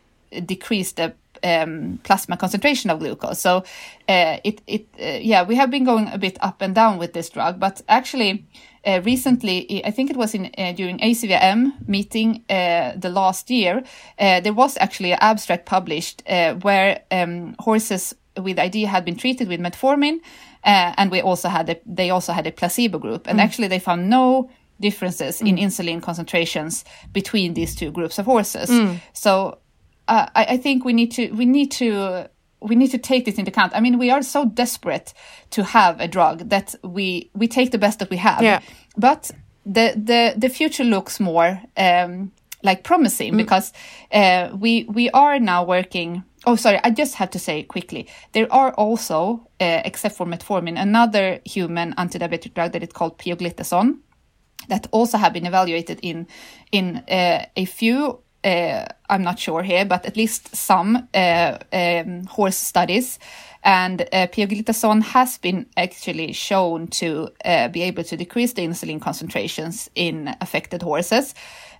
decrease 0.44 0.92
the 0.92 1.14
um, 1.42 1.98
plasma 2.02 2.36
concentration 2.36 2.90
of 2.90 2.98
glucose. 2.98 3.40
So 3.40 3.64
uh, 4.08 4.38
it 4.44 4.60
it 4.66 4.86
uh, 5.00 5.18
yeah 5.20 5.42
we 5.42 5.56
have 5.56 5.70
been 5.70 5.84
going 5.84 6.08
a 6.08 6.18
bit 6.18 6.38
up 6.40 6.62
and 6.62 6.74
down 6.74 6.98
with 6.98 7.12
this 7.12 7.30
drug, 7.30 7.58
but 7.58 7.82
actually. 7.88 8.46
Uh, 8.82 8.98
recently, 9.04 9.84
I 9.84 9.90
think 9.90 10.08
it 10.08 10.16
was 10.16 10.34
in 10.34 10.50
uh, 10.56 10.72
during 10.72 10.98
ACVIM 11.00 11.86
meeting 11.86 12.42
uh, 12.48 12.92
the 12.96 13.10
last 13.10 13.50
year, 13.50 13.84
uh, 14.18 14.40
there 14.40 14.54
was 14.54 14.78
actually 14.78 15.12
an 15.12 15.18
abstract 15.20 15.66
published 15.66 16.22
where 16.62 17.02
um, 17.10 17.56
horses 17.58 18.14
with 18.38 18.58
ID 18.58 18.84
had 18.84 19.04
been 19.04 19.16
treated 19.16 19.48
with 19.48 19.60
metformin, 19.60 20.20
and 20.64 21.10
we 21.10 21.20
also 21.20 21.50
had 21.50 21.68
a, 21.68 21.76
they 21.84 22.08
also 22.08 22.32
had 22.32 22.46
a 22.46 22.52
placebo 22.52 22.98
group, 22.98 23.26
and 23.28 23.38
actually 23.38 23.68
they 23.68 23.78
found 23.78 24.08
no 24.08 24.48
differences 24.80 25.42
in 25.42 25.56
insulin 25.56 26.00
concentrations 26.00 26.82
between 27.12 27.52
these 27.52 27.74
two 27.74 27.90
groups 27.90 28.18
of 28.18 28.24
horses. 28.24 28.70
So 29.12 29.58
uh, 30.10 30.26
I, 30.34 30.44
I 30.44 30.56
think 30.56 30.84
we 30.84 30.92
need 30.92 31.12
to 31.12 31.30
we 31.32 31.46
need 31.46 31.70
to 31.72 32.28
we 32.60 32.74
need 32.74 32.90
to 32.90 32.98
take 32.98 33.24
this 33.24 33.38
into 33.38 33.50
account. 33.50 33.72
I 33.74 33.80
mean, 33.80 33.98
we 33.98 34.10
are 34.10 34.22
so 34.22 34.44
desperate 34.44 35.14
to 35.50 35.62
have 35.62 36.00
a 36.00 36.08
drug 36.08 36.50
that 36.50 36.74
we 36.82 37.30
we 37.34 37.48
take 37.48 37.70
the 37.70 37.78
best 37.78 38.00
that 38.00 38.10
we 38.10 38.16
have. 38.18 38.42
Yeah. 38.42 38.60
But 38.96 39.30
the 39.64 39.94
the 39.96 40.34
the 40.36 40.48
future 40.48 40.84
looks 40.84 41.20
more 41.20 41.62
um, 41.76 42.32
like 42.62 42.82
promising 42.82 43.36
because 43.36 43.72
uh, 44.12 44.50
we 44.58 44.84
we 44.84 45.08
are 45.10 45.38
now 45.38 45.64
working. 45.64 46.24
Oh, 46.46 46.56
sorry. 46.56 46.80
I 46.82 46.90
just 46.90 47.14
have 47.16 47.30
to 47.30 47.38
say 47.38 47.62
quickly. 47.62 48.08
There 48.32 48.50
are 48.50 48.72
also, 48.72 49.46
uh, 49.60 49.82
except 49.84 50.16
for 50.16 50.26
metformin, 50.26 50.80
another 50.80 51.40
human 51.44 51.92
antidiabetic 51.98 52.54
drug 52.54 52.72
that 52.72 52.82
is 52.82 52.92
called 52.92 53.18
pioglitazone 53.18 53.98
that 54.68 54.86
also 54.90 55.18
have 55.18 55.32
been 55.32 55.46
evaluated 55.46 55.98
in 56.02 56.26
in 56.72 57.04
uh, 57.08 57.44
a 57.56 57.64
few 57.66 58.20
uh, 58.44 58.86
I'm 59.08 59.22
not 59.22 59.38
sure 59.38 59.62
here, 59.62 59.84
but 59.84 60.06
at 60.06 60.16
least 60.16 60.54
some 60.54 61.08
uh, 61.14 61.58
um, 61.72 62.24
horse 62.24 62.56
studies. 62.56 63.18
And 63.62 64.02
uh, 64.02 64.26
pioglitazone 64.28 65.02
has 65.02 65.36
been 65.38 65.66
actually 65.76 66.32
shown 66.32 66.86
to 66.88 67.28
be 67.72 67.82
able 67.82 68.04
to 68.04 68.16
decrease 68.16 68.54
the 68.54 68.62
insulin 68.62 69.02
concentrations 69.02 69.90
in 69.94 70.34
affected 70.40 70.80
horses. 70.80 71.34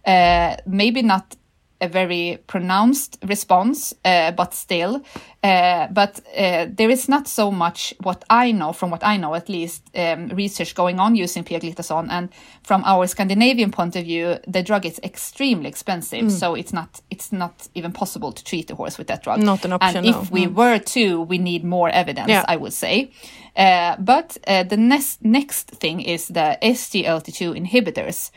Maybe 0.06 1.00
not 1.00 1.36
a 1.80 1.88
very 1.88 2.38
pronounced 2.46 3.18
response, 3.26 3.94
uh, 4.04 4.30
but 4.32 4.54
still. 4.54 5.02
Uh, 5.42 5.86
but 5.88 6.20
uh, 6.36 6.66
there 6.68 6.90
is 6.90 7.08
not 7.08 7.26
so 7.26 7.50
much 7.50 7.94
what 8.02 8.24
I 8.28 8.52
know, 8.52 8.72
from 8.72 8.90
what 8.90 9.02
I 9.02 9.16
know 9.16 9.34
at 9.34 9.48
least, 9.48 9.82
um, 9.96 10.28
research 10.28 10.74
going 10.74 11.00
on 11.00 11.14
using 11.16 11.44
pioglitazone. 11.44 12.08
And 12.10 12.28
from 12.62 12.82
our 12.84 13.06
Scandinavian 13.06 13.70
point 13.70 13.96
of 13.96 14.04
view, 14.04 14.38
the 14.46 14.62
drug 14.62 14.84
is 14.84 15.00
extremely 15.02 15.68
expensive, 15.68 16.30
so 16.30 16.54
it's 16.54 16.72
not 16.72 17.00
it's 17.10 17.32
not 17.32 17.68
even 17.74 17.92
possible 17.92 18.32
to 18.32 18.44
treat 18.44 18.70
a 18.70 18.74
horse 18.74 18.98
with 18.98 19.06
that 19.06 19.22
drug. 19.22 19.42
Not 19.42 19.64
an 19.64 19.72
option, 19.72 19.96
And 19.96 20.06
if 20.06 20.14
no. 20.14 20.28
we 20.30 20.46
were 20.46 20.78
to, 20.78 21.22
we 21.22 21.38
need 21.38 21.64
more 21.64 21.88
evidence, 21.88 22.28
Yeah. 22.28 22.44
I 22.46 22.56
would 22.56 22.72
say. 22.74 23.10
Uh, 23.56 23.96
but 23.98 24.36
uh, 24.46 24.64
the 24.64 24.76
next 24.76 25.24
next 25.24 25.70
thing 25.70 26.00
is 26.00 26.28
the 26.28 26.58
SGLT2 26.62 27.56
inhibitors. 27.56 28.30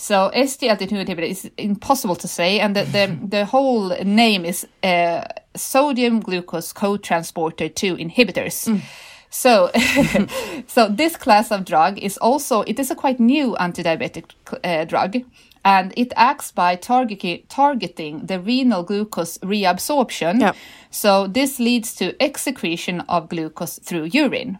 So 0.00 0.30
SGLT2 0.34 1.04
inhibitor 1.04 1.28
is 1.28 1.50
impossible 1.58 2.16
to 2.16 2.26
say, 2.26 2.58
and 2.58 2.74
the 2.74 2.84
the, 2.84 3.18
the 3.28 3.44
whole 3.44 3.90
name 4.02 4.46
is 4.46 4.66
uh, 4.82 5.24
sodium 5.54 6.20
glucose 6.20 6.72
co-transporter 6.72 7.68
2 7.68 7.96
inhibitors. 7.96 8.82
So, 9.28 9.70
so 10.66 10.88
this 10.88 11.16
class 11.16 11.52
of 11.52 11.66
drug 11.66 11.98
is 11.98 12.16
also 12.16 12.62
it 12.62 12.78
is 12.78 12.90
a 12.90 12.94
quite 12.94 13.20
new 13.20 13.54
antidiabetic 13.60 14.24
uh, 14.64 14.86
drug, 14.86 15.18
and 15.66 15.92
it 15.98 16.14
acts 16.16 16.50
by 16.50 16.76
targeting 16.76 17.42
targeting 17.50 18.24
the 18.24 18.40
renal 18.40 18.82
glucose 18.82 19.36
reabsorption. 19.38 20.40
Yeah. 20.40 20.52
So 20.90 21.26
this 21.26 21.60
leads 21.60 21.94
to 21.96 22.16
excretion 22.24 23.02
of 23.02 23.28
glucose 23.28 23.78
through 23.78 24.04
urine, 24.04 24.58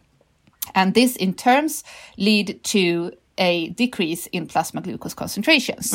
and 0.75 0.93
this 0.93 1.17
in 1.17 1.33
terms 1.33 1.83
lead 2.19 2.63
to 2.65 3.13
a 3.41 3.71
decrease 3.71 4.27
in 4.27 4.47
plasma 4.47 4.81
glucose 4.83 5.15
concentrations. 5.15 5.93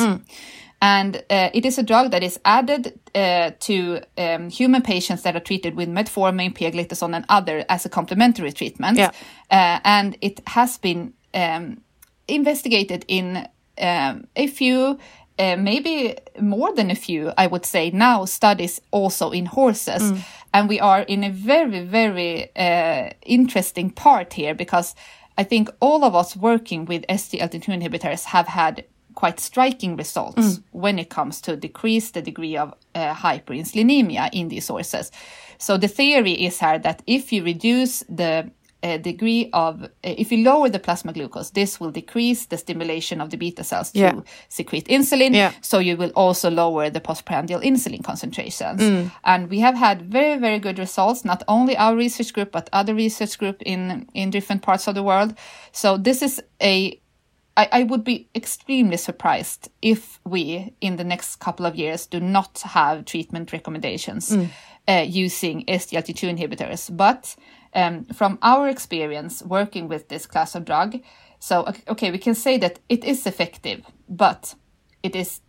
And 0.82 1.16
uh, 1.30 1.48
it 1.54 1.64
is 1.64 1.78
a 1.78 1.82
drug 1.82 2.10
that 2.10 2.22
is 2.22 2.38
added 2.44 3.00
uh, 3.14 3.52
to 3.60 4.00
um, 4.18 4.50
human 4.50 4.82
patients 4.82 5.22
that 5.22 5.34
are 5.34 5.40
treated 5.40 5.74
with 5.74 5.88
metformin, 5.88 6.52
pioglitazone, 6.52 7.16
and 7.16 7.24
other 7.30 7.64
as 7.68 7.86
a 7.86 7.88
complementary 7.88 8.52
treatment. 8.52 8.98
Yeah. 8.98 9.10
Uh, 9.50 9.80
and 9.84 10.18
it 10.20 10.42
has 10.46 10.76
been 10.76 11.14
um, 11.32 11.80
investigated 12.28 13.04
in 13.08 13.48
um, 13.80 14.26
a 14.36 14.46
few, 14.48 14.98
uh, 15.38 15.56
maybe 15.56 16.16
more 16.40 16.74
than 16.74 16.90
a 16.90 16.94
few, 16.94 17.32
I 17.38 17.46
would 17.46 17.64
say 17.64 17.90
now, 17.90 18.26
studies 18.26 18.80
also 18.90 19.30
in 19.30 19.46
horses. 19.46 20.12
And 20.52 20.68
we 20.68 20.78
are 20.80 21.00
in 21.00 21.24
a 21.24 21.30
very, 21.30 21.84
very 21.84 22.50
uh, 22.54 23.10
interesting 23.22 23.90
part 23.90 24.34
here 24.34 24.54
because 24.54 24.94
I 25.38 25.44
think 25.44 25.70
all 25.80 26.04
of 26.04 26.14
us 26.14 26.36
working 26.36 26.86
with 26.86 27.06
SGLT2 27.08 27.80
inhibitors 27.80 28.24
have 28.24 28.48
had 28.48 28.84
quite 29.14 29.40
striking 29.40 29.96
results 29.96 30.60
when 30.72 30.98
it 30.98 31.08
comes 31.08 31.40
to 31.40 31.56
decrease 31.56 32.10
the 32.10 32.22
degree 32.22 32.56
of 32.56 32.74
uh, 32.94 33.14
hyperinsulinemia 33.14 34.28
in 34.32 34.48
these 34.48 34.68
horses. 34.68 35.10
So 35.58 35.78
the 35.78 35.88
theory 35.88 36.32
is 36.32 36.60
here 36.60 36.78
that 36.78 37.02
if 37.06 37.32
you 37.32 37.42
reduce 37.42 38.00
the 38.08 38.50
uh, 38.82 38.98
degree 38.98 39.48
of, 39.52 39.82
uh, 39.84 39.88
if 40.02 40.30
you 40.30 40.44
lower 40.44 40.68
the 40.68 40.78
plasma 40.78 41.12
glucose, 41.12 41.50
this 41.50 41.80
will 41.80 41.90
decrease 41.90 42.46
the 42.46 42.56
stimulation 42.58 43.20
of 43.20 43.30
the 43.30 43.36
beta 43.36 43.64
cells 43.64 43.90
to 43.92 43.98
Yeah. 43.98 44.20
secrete 44.48 44.86
insulin. 44.88 45.34
Yeah. 45.34 45.52
So 45.60 45.78
you 45.78 45.96
will 45.96 46.12
also 46.14 46.50
lower 46.50 46.90
the 46.90 47.00
postprandial 47.00 47.60
insulin 47.60 48.04
concentrations. 48.04 48.80
And 49.24 49.50
we 49.50 49.60
have 49.60 49.76
had 49.76 50.02
very, 50.02 50.38
very 50.38 50.58
good 50.58 50.78
results, 50.78 51.24
not 51.24 51.42
only 51.48 51.76
our 51.76 51.96
research 51.96 52.32
group, 52.32 52.52
but 52.52 52.68
other 52.72 52.94
research 52.94 53.38
group 53.38 53.62
in, 53.62 54.06
in 54.14 54.30
different 54.30 54.62
parts 54.62 54.86
of 54.86 54.94
the 54.94 55.02
world. 55.02 55.34
So 55.72 55.96
this 55.96 56.22
is 56.22 56.42
a 56.62 57.00
I, 57.58 57.68
I 57.72 57.82
would 57.84 58.04
be 58.04 58.28
extremely 58.34 58.98
surprised 58.98 59.70
if 59.80 60.20
we, 60.24 60.74
in 60.80 60.96
the 60.96 61.04
next 61.04 61.36
couple 61.36 61.64
of 61.64 61.74
years, 61.74 62.06
do 62.06 62.20
not 62.20 62.58
have 62.64 63.06
treatment 63.06 63.52
recommendations 63.52 64.30
uh, 64.88 65.04
using 65.08 65.64
SGLT2 65.64 66.36
inhibitors. 66.36 66.94
But 66.94 67.34
um, 67.76 68.04
from 68.06 68.38
our 68.42 68.68
experience 68.68 69.44
working 69.44 69.88
with 69.88 70.08
this 70.08 70.26
class 70.26 70.54
of 70.54 70.64
drug, 70.64 71.00
so 71.38 71.64
ok- 71.66 71.82
okay, 71.88 72.10
we 72.10 72.18
can 72.18 72.34
say 72.34 72.58
that 72.58 72.78
it 72.88 73.04
is 73.04 73.26
effective, 73.26 73.80
but 74.08 74.54
it 75.02 75.14
is 75.14 75.40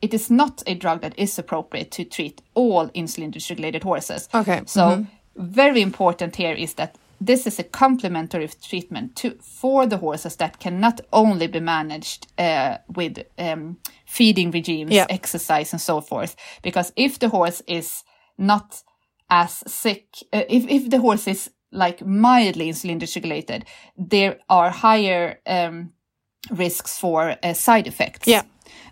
it 0.00 0.14
is 0.14 0.30
not 0.30 0.62
a 0.66 0.74
drug 0.74 1.00
that 1.00 1.14
is 1.16 1.38
appropriate 1.38 1.90
to 1.92 2.04
treat 2.04 2.42
all 2.54 2.88
insulin 2.88 3.30
dysregulated 3.32 3.84
horses. 3.84 4.28
Okay, 4.34 4.62
So 4.66 5.06
very 5.36 5.80
important 5.80 6.36
here 6.36 6.54
is 6.58 6.74
that 6.74 6.96
this 7.26 7.46
is 7.46 7.58
a 7.60 7.64
complementary 7.64 8.48
treatment 8.68 9.14
to 9.16 9.30
for 9.60 9.86
the 9.86 9.98
horses 9.98 10.36
that 10.36 10.58
can 10.58 10.80
not 10.80 11.00
only 11.12 11.46
be 11.46 11.60
managed 11.60 12.26
uh, 12.38 12.78
with 12.96 13.18
um, 13.38 13.76
feeding 14.06 14.50
regimes, 14.50 14.90
Yeah. 14.92 15.06
exercise, 15.08 15.72
and 15.72 15.80
so 15.80 16.00
forth. 16.00 16.34
Because 16.62 16.92
if 16.96 17.18
the 17.18 17.28
horse 17.28 17.62
is 17.66 18.02
not 18.36 18.82
as 19.32 19.62
sick, 19.66 20.04
uh, 20.32 20.42
if 20.48 20.64
if 20.68 20.90
the 20.90 20.98
horse 21.00 21.26
is 21.30 21.50
like 21.70 22.04
mildly 22.06 22.68
insulin 22.70 22.98
dysregulated, 23.00 23.62
there 24.10 24.36
are 24.48 24.70
higher 24.70 25.40
um, 25.46 25.92
risks 26.50 26.98
for 26.98 27.36
uh, 27.42 27.54
side 27.54 27.86
effects. 27.86 28.28
Yeah. 28.28 28.42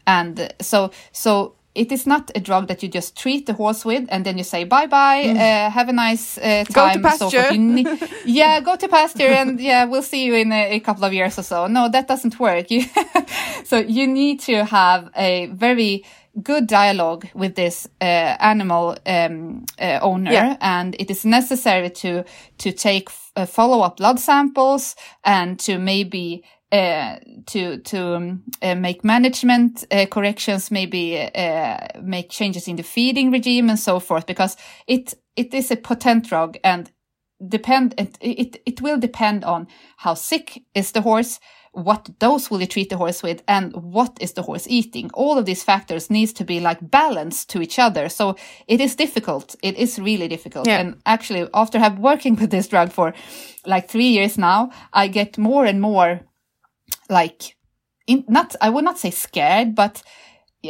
And 0.06 0.54
so, 0.60 0.90
so 1.12 1.54
it 1.74 1.92
is 1.92 2.06
not 2.06 2.30
a 2.34 2.40
drug 2.40 2.66
that 2.68 2.82
you 2.82 2.88
just 2.88 3.16
treat 3.22 3.44
the 3.46 3.52
horse 3.52 3.84
with 3.84 4.08
and 4.08 4.24
then 4.24 4.38
you 4.38 4.44
say 4.44 4.64
bye 4.64 4.86
bye, 4.86 5.22
uh, 5.28 5.70
have 5.70 5.88
a 5.88 5.92
nice 5.92 6.38
uh, 6.38 6.64
Mm. 6.64 6.72
Go 6.72 6.88
to 6.88 7.00
time. 7.00 7.04
and 7.04 7.18
so 7.18 7.30
pasture. 7.30 7.58
Ne- 7.58 8.08
yeah, 8.24 8.60
go 8.60 8.76
to 8.76 8.88
pasture 8.88 9.28
and 9.40 9.60
yeah, 9.60 9.84
we'll 9.90 10.02
see 10.02 10.24
you 10.24 10.34
in 10.34 10.52
a, 10.52 10.76
a 10.76 10.80
couple 10.80 11.04
of 11.04 11.12
years 11.12 11.38
or 11.38 11.42
so. 11.44 11.66
No, 11.68 11.88
that 11.90 12.08
doesn't 12.08 12.38
work. 12.40 12.66
So 13.64 13.78
you 13.78 14.06
need 14.06 14.40
to 14.46 14.64
have 14.64 15.10
a 15.16 15.46
very 15.52 16.04
good 16.42 16.66
dialogue 16.66 17.26
with 17.34 17.54
this 17.54 17.88
uh, 18.00 18.36
animal 18.40 18.96
um, 19.06 19.64
uh, 19.80 19.98
owner, 20.02 20.32
Yeah. 20.32 20.56
and 20.60 20.94
it 20.98 21.10
is 21.10 21.24
necessary 21.24 21.90
to 21.90 22.24
to 22.58 22.72
take 22.72 23.10
uh, 23.36 23.46
follow 23.46 23.80
up 23.80 23.96
blood 23.96 24.18
samples 24.20 24.96
and 25.24 25.58
to 25.60 25.78
maybe 25.78 26.42
uh, 26.72 27.16
to 27.46 27.78
to 27.78 28.14
um, 28.16 28.42
uh, 28.62 28.74
make 28.76 29.02
management 29.02 29.84
uh, 29.90 30.06
corrections, 30.06 30.70
maybe 30.70 31.28
make 32.02 32.28
changes 32.30 32.68
in 32.68 32.76
the 32.76 32.82
feeding 32.84 33.32
regime 33.32 33.68
and 33.70 33.78
so 33.78 34.00
forth, 34.00 34.26
because 34.26 34.56
it 34.86 35.14
it 35.36 35.52
is 35.54 35.70
a 35.70 35.76
potent 35.76 36.28
drug 36.28 36.56
and 36.62 36.90
depend 37.48 37.94
it, 37.98 38.16
it 38.20 38.62
it 38.66 38.80
will 38.80 38.98
depend 38.98 39.44
on 39.44 39.66
how 39.96 40.14
sick 40.14 40.62
is 40.74 40.92
the 40.92 41.00
horse 41.00 41.40
what 41.72 42.18
dose 42.18 42.50
will 42.50 42.60
you 42.60 42.66
treat 42.66 42.90
the 42.90 42.96
horse 42.96 43.22
with 43.22 43.42
and 43.46 43.72
what 43.74 44.16
is 44.20 44.32
the 44.32 44.42
horse 44.42 44.66
eating. 44.68 45.10
All 45.14 45.38
of 45.38 45.46
these 45.46 45.62
factors 45.62 46.10
needs 46.10 46.32
to 46.34 46.44
be 46.44 46.58
like 46.58 46.90
balanced 46.90 47.48
to 47.50 47.62
each 47.62 47.78
other. 47.78 48.08
So 48.08 48.36
it 48.66 48.80
is 48.80 48.96
difficult. 48.96 49.54
It 49.62 49.76
is 49.76 49.98
really 49.98 50.26
difficult. 50.28 50.66
Yeah. 50.66 50.80
and 50.80 51.00
actually 51.06 51.48
after 51.54 51.78
have 51.78 51.98
working 51.98 52.36
with 52.40 52.50
this 52.50 52.68
drug 52.68 52.92
for 52.92 53.14
like 53.66 53.88
three 53.88 54.08
years 54.08 54.38
now 54.38 54.70
i 54.92 55.06
get 55.08 55.38
more 55.38 55.64
and 55.64 55.80
more 55.80 56.20
like 57.08 57.56
in, 58.06 58.24
not 58.28 58.56
i 58.60 58.70
would 58.70 58.84
not 58.84 58.98
say 58.98 59.10
scared 59.10 59.74
but 59.74 60.02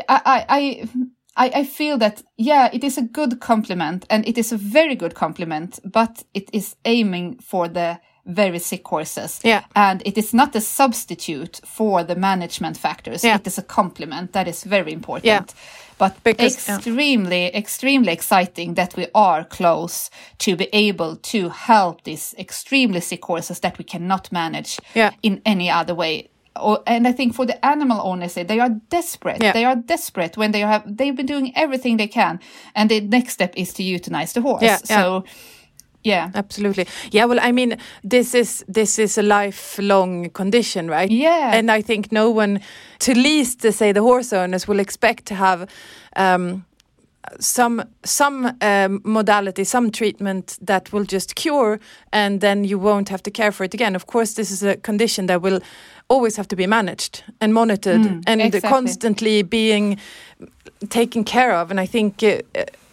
I, 0.08 0.20
I 0.24 0.44
i 0.48 0.88
I, 1.36 1.60
I 1.60 1.64
feel 1.64 1.96
that 1.98 2.22
yeah, 2.36 2.68
it 2.72 2.82
is 2.82 2.98
a 2.98 3.02
good 3.02 3.40
complement 3.40 4.04
and 4.10 4.26
it 4.28 4.36
is 4.36 4.52
a 4.52 4.56
very 4.56 4.96
good 4.96 5.14
complement, 5.14 5.78
but 5.84 6.24
it 6.34 6.50
is 6.52 6.74
aiming 6.84 7.38
for 7.38 7.68
the 7.68 8.00
very 8.26 8.58
sick 8.58 8.86
horses. 8.86 9.40
Yeah. 9.44 9.62
And 9.74 10.02
it 10.04 10.18
is 10.18 10.32
not 10.34 10.54
a 10.56 10.60
substitute 10.60 11.60
for 11.64 12.04
the 12.04 12.14
management 12.14 12.76
factors. 12.76 13.24
Yeah. 13.24 13.36
It 13.36 13.46
is 13.46 13.58
a 13.58 13.62
complement. 13.62 14.32
That 14.32 14.48
is 14.48 14.64
very 14.64 14.92
important. 14.92 15.24
Yeah. 15.26 15.44
But 15.98 16.22
Because- 16.24 16.68
yeah. 16.68 16.76
extremely, 16.76 17.54
extremely 17.54 18.12
exciting 18.12 18.74
that 18.74 18.94
we 18.96 19.06
are 19.14 19.44
close 19.44 20.10
to 20.38 20.56
be 20.56 20.68
able 20.72 21.16
to 21.16 21.48
help 21.50 22.02
these 22.04 22.34
extremely 22.38 23.00
sick 23.00 23.24
horses 23.24 23.60
that 23.60 23.76
we 23.78 23.84
cannot 23.84 24.30
manage 24.32 24.78
Yeah. 24.94 25.10
in 25.22 25.40
any 25.44 25.70
other 25.70 25.94
way. 25.94 26.28
Or, 26.56 26.80
and 26.86 27.06
I 27.06 27.12
think 27.12 27.34
for 27.34 27.46
the 27.46 27.64
animal 27.64 28.00
owners, 28.02 28.34
they 28.34 28.60
are 28.60 28.70
desperate. 28.90 29.42
Yeah. 29.42 29.52
They 29.52 29.64
are 29.64 29.76
desperate 29.76 30.36
when 30.36 30.50
they 30.52 30.60
have 30.60 30.82
they've 30.96 31.14
been 31.14 31.26
doing 31.26 31.52
everything 31.56 31.96
they 31.96 32.08
can, 32.08 32.38
and 32.74 32.90
the 32.90 33.00
next 33.00 33.32
step 33.34 33.52
is 33.56 33.72
to 33.74 33.82
euthanize 33.82 34.32
the 34.32 34.40
horse. 34.40 34.62
Yeah. 34.62 34.78
So, 34.84 35.24
yeah, 36.04 36.30
Absolutely. 36.34 36.86
Yeah, 37.12 37.26
well, 37.28 37.38
I 37.48 37.52
mean, 37.52 37.76
this 38.10 38.34
is 38.34 38.64
this 38.74 38.98
is 38.98 39.18
a 39.18 39.22
lifelong 39.22 40.30
condition, 40.32 40.90
right? 40.90 41.10
Yeah. 41.10 41.58
And 41.58 41.70
I 41.70 41.82
think 41.82 42.10
no 42.12 42.30
one, 42.30 42.60
to 42.98 43.12
least 43.14 43.60
to 43.60 43.72
say 43.72 43.92
the 43.92 44.00
horse 44.00 44.32
owners, 44.36 44.66
will 44.68 44.80
expect 44.80 45.24
to 45.26 45.34
have 45.34 45.66
um, 46.16 46.64
some 47.38 47.84
some 48.04 48.52
um, 48.62 49.00
modality, 49.04 49.64
some 49.64 49.90
treatment 49.90 50.58
that 50.66 50.92
will 50.92 51.04
just 51.04 51.34
cure, 51.34 51.78
and 52.12 52.40
then 52.40 52.64
you 52.64 52.78
won't 52.80 53.08
have 53.08 53.22
to 53.22 53.30
care 53.30 53.52
for 53.52 53.64
it 53.64 53.74
again. 53.74 53.94
Of 53.96 54.04
course, 54.06 54.34
this 54.34 54.50
is 54.50 54.62
a 54.62 54.76
condition 54.76 55.26
that 55.26 55.42
will 55.42 55.60
always 56.08 56.36
have 56.36 56.48
to 56.48 56.56
be 56.56 56.66
managed 56.66 57.22
and 57.40 57.52
monitored, 57.52 58.00
Mm, 58.00 58.22
and 58.26 58.40
exactly. 58.40 58.68
constantly 58.68 59.42
being 59.42 59.98
taken 60.88 61.24
care 61.24 61.52
of. 61.54 61.70
And 61.70 61.78
I 61.80 61.86
think 61.86 62.22
uh, 62.22 62.38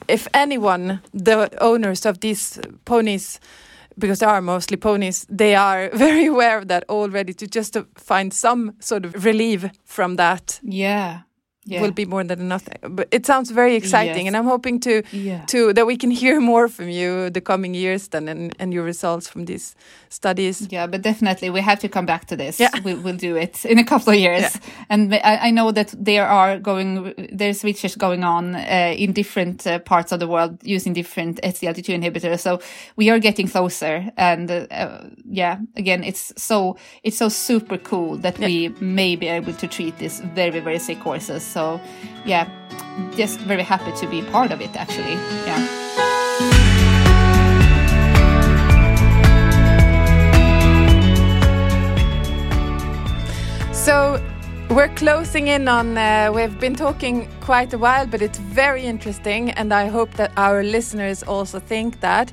if 0.08 0.28
anyone, 0.34 1.02
the 1.14 1.50
owners 1.62 2.06
of 2.06 2.20
these 2.20 2.60
ponies, 2.86 3.40
because 3.98 4.20
they 4.20 4.26
are 4.26 4.42
mostly 4.42 4.78
ponies, 4.78 5.26
they 5.30 5.56
are 5.56 5.90
very 5.94 6.26
aware 6.28 6.58
of 6.58 6.68
that 6.68 6.84
already. 6.90 7.34
To 7.34 7.48
just 7.48 7.74
to 7.74 7.86
find 7.96 8.34
some 8.34 8.74
sort 8.80 9.06
of 9.06 9.26
relief 9.26 9.70
from 9.86 10.16
that 10.16 10.60
yeah, 10.64 11.22
yeah. 11.68 11.82
will 11.82 11.92
be 11.92 12.06
more 12.06 12.24
than 12.24 12.40
enough. 12.40 12.68
But 12.82 13.08
it 13.12 13.26
sounds 13.26 13.52
very 13.52 13.76
exciting, 13.76 14.26
Yes. 14.26 14.28
and 14.28 14.38
I'm 14.38 14.46
hoping 14.46 14.80
to 14.82 15.04
yeah. 15.12 15.46
to 15.48 15.74
that 15.74 15.86
we 15.86 15.98
can 15.98 16.12
hear 16.24 16.40
more 16.40 16.68
from 16.68 16.90
you 16.90 17.30
the 17.30 17.42
coming 17.42 17.74
years 17.74 18.08
then, 18.10 18.28
and, 18.28 18.56
and 18.60 18.74
your 18.74 18.84
results 18.84 19.28
from 19.28 19.46
these 19.46 19.76
studies. 20.10 20.68
Yeah, 20.72 20.88
but 20.88 21.02
definitely 21.02 21.50
we 21.50 21.62
have 21.62 21.80
to 21.80 21.90
come 21.90 22.06
back 22.06 22.26
to 22.28 22.36
this. 22.36 22.60
Yeah. 22.60 22.70
We, 22.84 22.94
we'll 22.96 23.18
do 23.18 23.36
it 23.36 23.66
in 23.66 23.78
a 23.78 23.84
couple 23.84 24.14
of 24.14 24.20
years. 24.20 24.42
Yeah. 24.42 24.86
And 24.90 25.14
I, 25.14 25.48
I 25.48 25.52
know 25.52 25.72
that 25.72 25.94
there 25.98 26.28
are 26.28 26.60
going, 26.60 27.14
there's 27.32 27.64
research 27.64 27.98
going 27.98 28.24
on 28.24 28.56
uh, 28.56 28.94
in 28.98 29.14
different 29.14 29.66
uh, 29.68 29.80
parts 29.80 30.12
of 30.12 30.20
the 30.20 30.28
world 30.28 30.60
using 30.64 30.94
different 30.94 31.42
SGLT2 31.42 32.02
inhibitors. 32.02 32.40
So 32.40 32.60
we 32.96 33.10
are 33.10 33.20
getting 33.20 33.48
closer. 33.48 34.12
And 34.18 34.50
uh, 34.52 35.04
yeah, 35.30 35.60
again, 35.76 36.04
it's 36.04 36.34
so, 36.42 36.78
it's 37.04 37.18
so 37.18 37.30
super 37.30 37.78
cool 37.78 38.18
that 38.18 38.40
we 38.40 38.70
may 38.80 39.16
be 39.16 39.28
able 39.28 39.54
to 39.54 39.68
treat 39.68 39.98
these 39.98 40.20
very, 40.20 40.60
very 40.60 40.80
sick 40.80 41.00
horses. 41.00 41.44
So 41.58 41.82
yeah, 42.24 42.48
just 43.16 43.40
very 43.40 43.64
happy 43.64 43.92
to 44.02 44.08
be 44.08 44.22
part 44.22 44.52
of 44.52 44.62
it 44.62 44.76
actually. 44.76 45.18
Yeah. 45.48 45.58
So 53.72 54.22
we're 54.70 54.94
closing 54.94 55.48
in 55.48 55.68
on, 55.68 55.98
uh, 55.98 56.32
we've 56.32 56.60
been 56.60 56.76
talking 56.76 57.28
quite 57.42 57.74
a 57.74 57.80
while, 57.80 58.06
but 58.06 58.22
it's 58.22 58.38
very 58.38 58.84
interesting, 58.84 59.50
and 59.50 59.74
I 59.74 59.88
hope 59.88 60.12
that 60.18 60.32
our 60.38 60.62
listeners 60.62 61.24
also 61.24 61.60
think 61.60 62.02
that. 62.02 62.32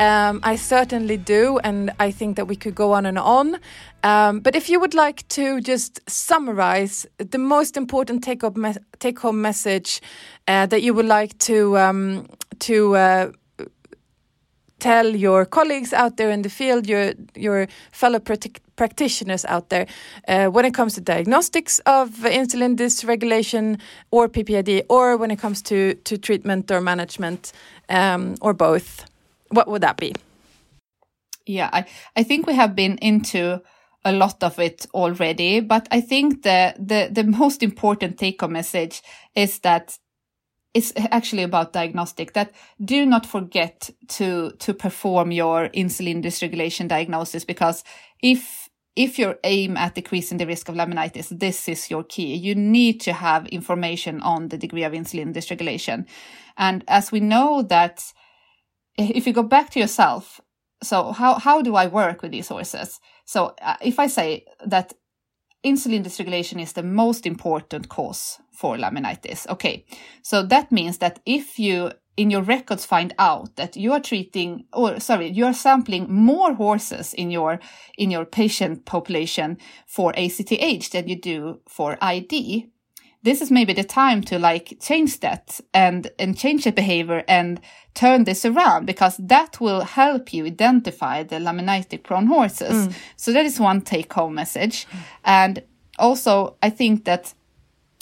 Um, 0.00 0.40
I 0.44 0.56
certainly 0.56 1.16
do, 1.16 1.58
and 1.64 1.90
I 1.98 2.12
think 2.12 2.36
that 2.36 2.46
we 2.46 2.54
could 2.56 2.74
go 2.74 2.92
on 2.92 3.04
and 3.06 3.18
on. 3.18 3.58
Um, 4.04 4.40
but 4.40 4.54
if 4.54 4.68
you 4.68 4.78
would 4.78 4.94
like 4.94 5.26
to 5.28 5.60
just 5.60 6.00
summarize 6.08 7.06
the 7.18 7.38
most 7.38 7.76
important 7.76 8.22
take 8.22 8.42
me- 8.56 8.76
take 9.00 9.18
home 9.18 9.42
message 9.42 10.00
uh, 10.46 10.66
that 10.66 10.82
you 10.82 10.94
would 10.94 11.06
like 11.06 11.36
to 11.38 11.76
um, 11.78 12.26
to 12.60 12.96
uh, 12.96 13.32
tell 14.78 15.16
your 15.16 15.44
colleagues 15.44 15.92
out 15.92 16.16
there 16.16 16.30
in 16.30 16.42
the 16.42 16.48
field, 16.48 16.86
your 16.86 17.14
your 17.34 17.66
fellow 17.90 18.20
practitioners 18.76 19.44
out 19.46 19.68
there, 19.68 19.86
uh, 20.28 20.46
when 20.46 20.64
it 20.64 20.74
comes 20.74 20.94
to 20.94 21.00
diagnostics 21.00 21.80
of 21.80 22.10
insulin 22.24 22.76
dysregulation 22.76 23.78
or 24.10 24.28
PPID, 24.28 24.82
or 24.88 25.16
when 25.16 25.30
it 25.30 25.40
comes 25.40 25.62
to 25.62 25.94
to 26.04 26.16
treatment 26.16 26.70
or 26.70 26.80
management, 26.80 27.52
um, 27.88 28.36
or 28.40 28.54
both? 28.54 29.04
What 29.50 29.68
would 29.68 29.82
that 29.82 29.96
be? 29.96 30.14
Yeah, 31.46 31.70
I, 31.72 31.86
I 32.14 32.22
think 32.22 32.46
we 32.46 32.54
have 32.54 32.74
been 32.74 32.98
into 32.98 33.62
a 34.04 34.12
lot 34.12 34.42
of 34.42 34.58
it 34.58 34.86
already, 34.94 35.60
but 35.60 35.88
I 35.90 36.00
think 36.00 36.42
the, 36.42 36.74
the, 36.78 37.08
the 37.10 37.24
most 37.24 37.62
important 37.62 38.18
take 38.18 38.40
home 38.40 38.52
message 38.52 39.02
is 39.34 39.58
that 39.60 39.98
it's 40.74 40.92
actually 41.10 41.42
about 41.42 41.72
diagnostic 41.72 42.34
that 42.34 42.52
do 42.84 43.06
not 43.06 43.24
forget 43.24 43.90
to, 44.08 44.52
to 44.58 44.74
perform 44.74 45.32
your 45.32 45.68
insulin 45.70 46.22
dysregulation 46.22 46.86
diagnosis 46.88 47.44
because 47.44 47.82
if 48.22 48.68
if 48.98 49.16
you 49.16 49.36
aim 49.44 49.76
at 49.76 49.94
decreasing 49.94 50.38
the 50.38 50.46
risk 50.46 50.68
of 50.68 50.74
laminitis, 50.74 51.28
this 51.38 51.68
is 51.68 51.88
your 51.88 52.02
key. 52.02 52.34
You 52.34 52.56
need 52.56 53.00
to 53.02 53.12
have 53.12 53.46
information 53.46 54.20
on 54.22 54.48
the 54.48 54.58
degree 54.58 54.82
of 54.82 54.92
insulin 54.92 55.32
dysregulation. 55.32 56.04
And 56.56 56.82
as 56.88 57.12
we 57.12 57.20
know 57.20 57.62
that 57.62 58.12
if 59.16 59.26
you 59.26 59.32
go 59.32 59.42
back 59.42 59.70
to 59.70 59.80
yourself, 59.80 60.40
so 60.82 61.12
how, 61.12 61.38
how 61.38 61.62
do 61.62 61.76
I 61.76 61.86
work 61.86 62.22
with 62.22 62.32
these 62.32 62.48
horses? 62.48 63.00
So 63.24 63.54
uh, 63.62 63.76
if 63.80 63.98
I 63.98 64.08
say 64.08 64.44
that 64.66 64.92
insulin 65.64 66.04
dysregulation 66.04 66.60
is 66.60 66.72
the 66.72 66.82
most 66.82 67.26
important 67.26 67.88
cause 67.88 68.38
for 68.52 68.76
laminitis, 68.76 69.46
okay. 69.48 69.84
So 70.22 70.42
that 70.42 70.72
means 70.72 70.98
that 70.98 71.20
if 71.24 71.58
you 71.58 71.92
in 72.16 72.30
your 72.30 72.42
records 72.42 72.84
find 72.84 73.14
out 73.18 73.54
that 73.54 73.76
you 73.76 73.92
are 73.92 74.00
treating 74.00 74.64
or 74.72 74.98
sorry 74.98 75.28
you 75.28 75.44
are 75.44 75.52
sampling 75.52 76.12
more 76.12 76.52
horses 76.52 77.14
in 77.14 77.30
your 77.30 77.60
in 77.96 78.10
your 78.10 78.24
patient 78.24 78.84
population 78.84 79.56
for 79.86 80.12
ACTH 80.16 80.90
than 80.90 81.06
you 81.06 81.14
do 81.14 81.60
for 81.68 81.96
ID 82.00 82.68
this 83.22 83.40
is 83.40 83.50
maybe 83.50 83.72
the 83.72 83.84
time 83.84 84.22
to 84.22 84.38
like 84.38 84.78
change 84.80 85.20
that 85.20 85.60
and 85.74 86.10
and 86.18 86.38
change 86.38 86.64
the 86.64 86.72
behavior 86.72 87.24
and 87.28 87.60
turn 87.94 88.24
this 88.24 88.44
around 88.44 88.86
because 88.86 89.16
that 89.16 89.60
will 89.60 89.80
help 89.80 90.32
you 90.32 90.46
identify 90.46 91.22
the 91.22 91.36
laminitic 91.36 92.04
prone 92.04 92.26
horses. 92.26 92.88
Mm. 92.88 92.94
So 93.16 93.32
that 93.32 93.44
is 93.44 93.58
one 93.58 93.80
take 93.80 94.12
home 94.12 94.34
message. 94.34 94.86
And 95.24 95.62
also 95.98 96.56
i 96.62 96.70
think 96.70 97.04
that 97.04 97.34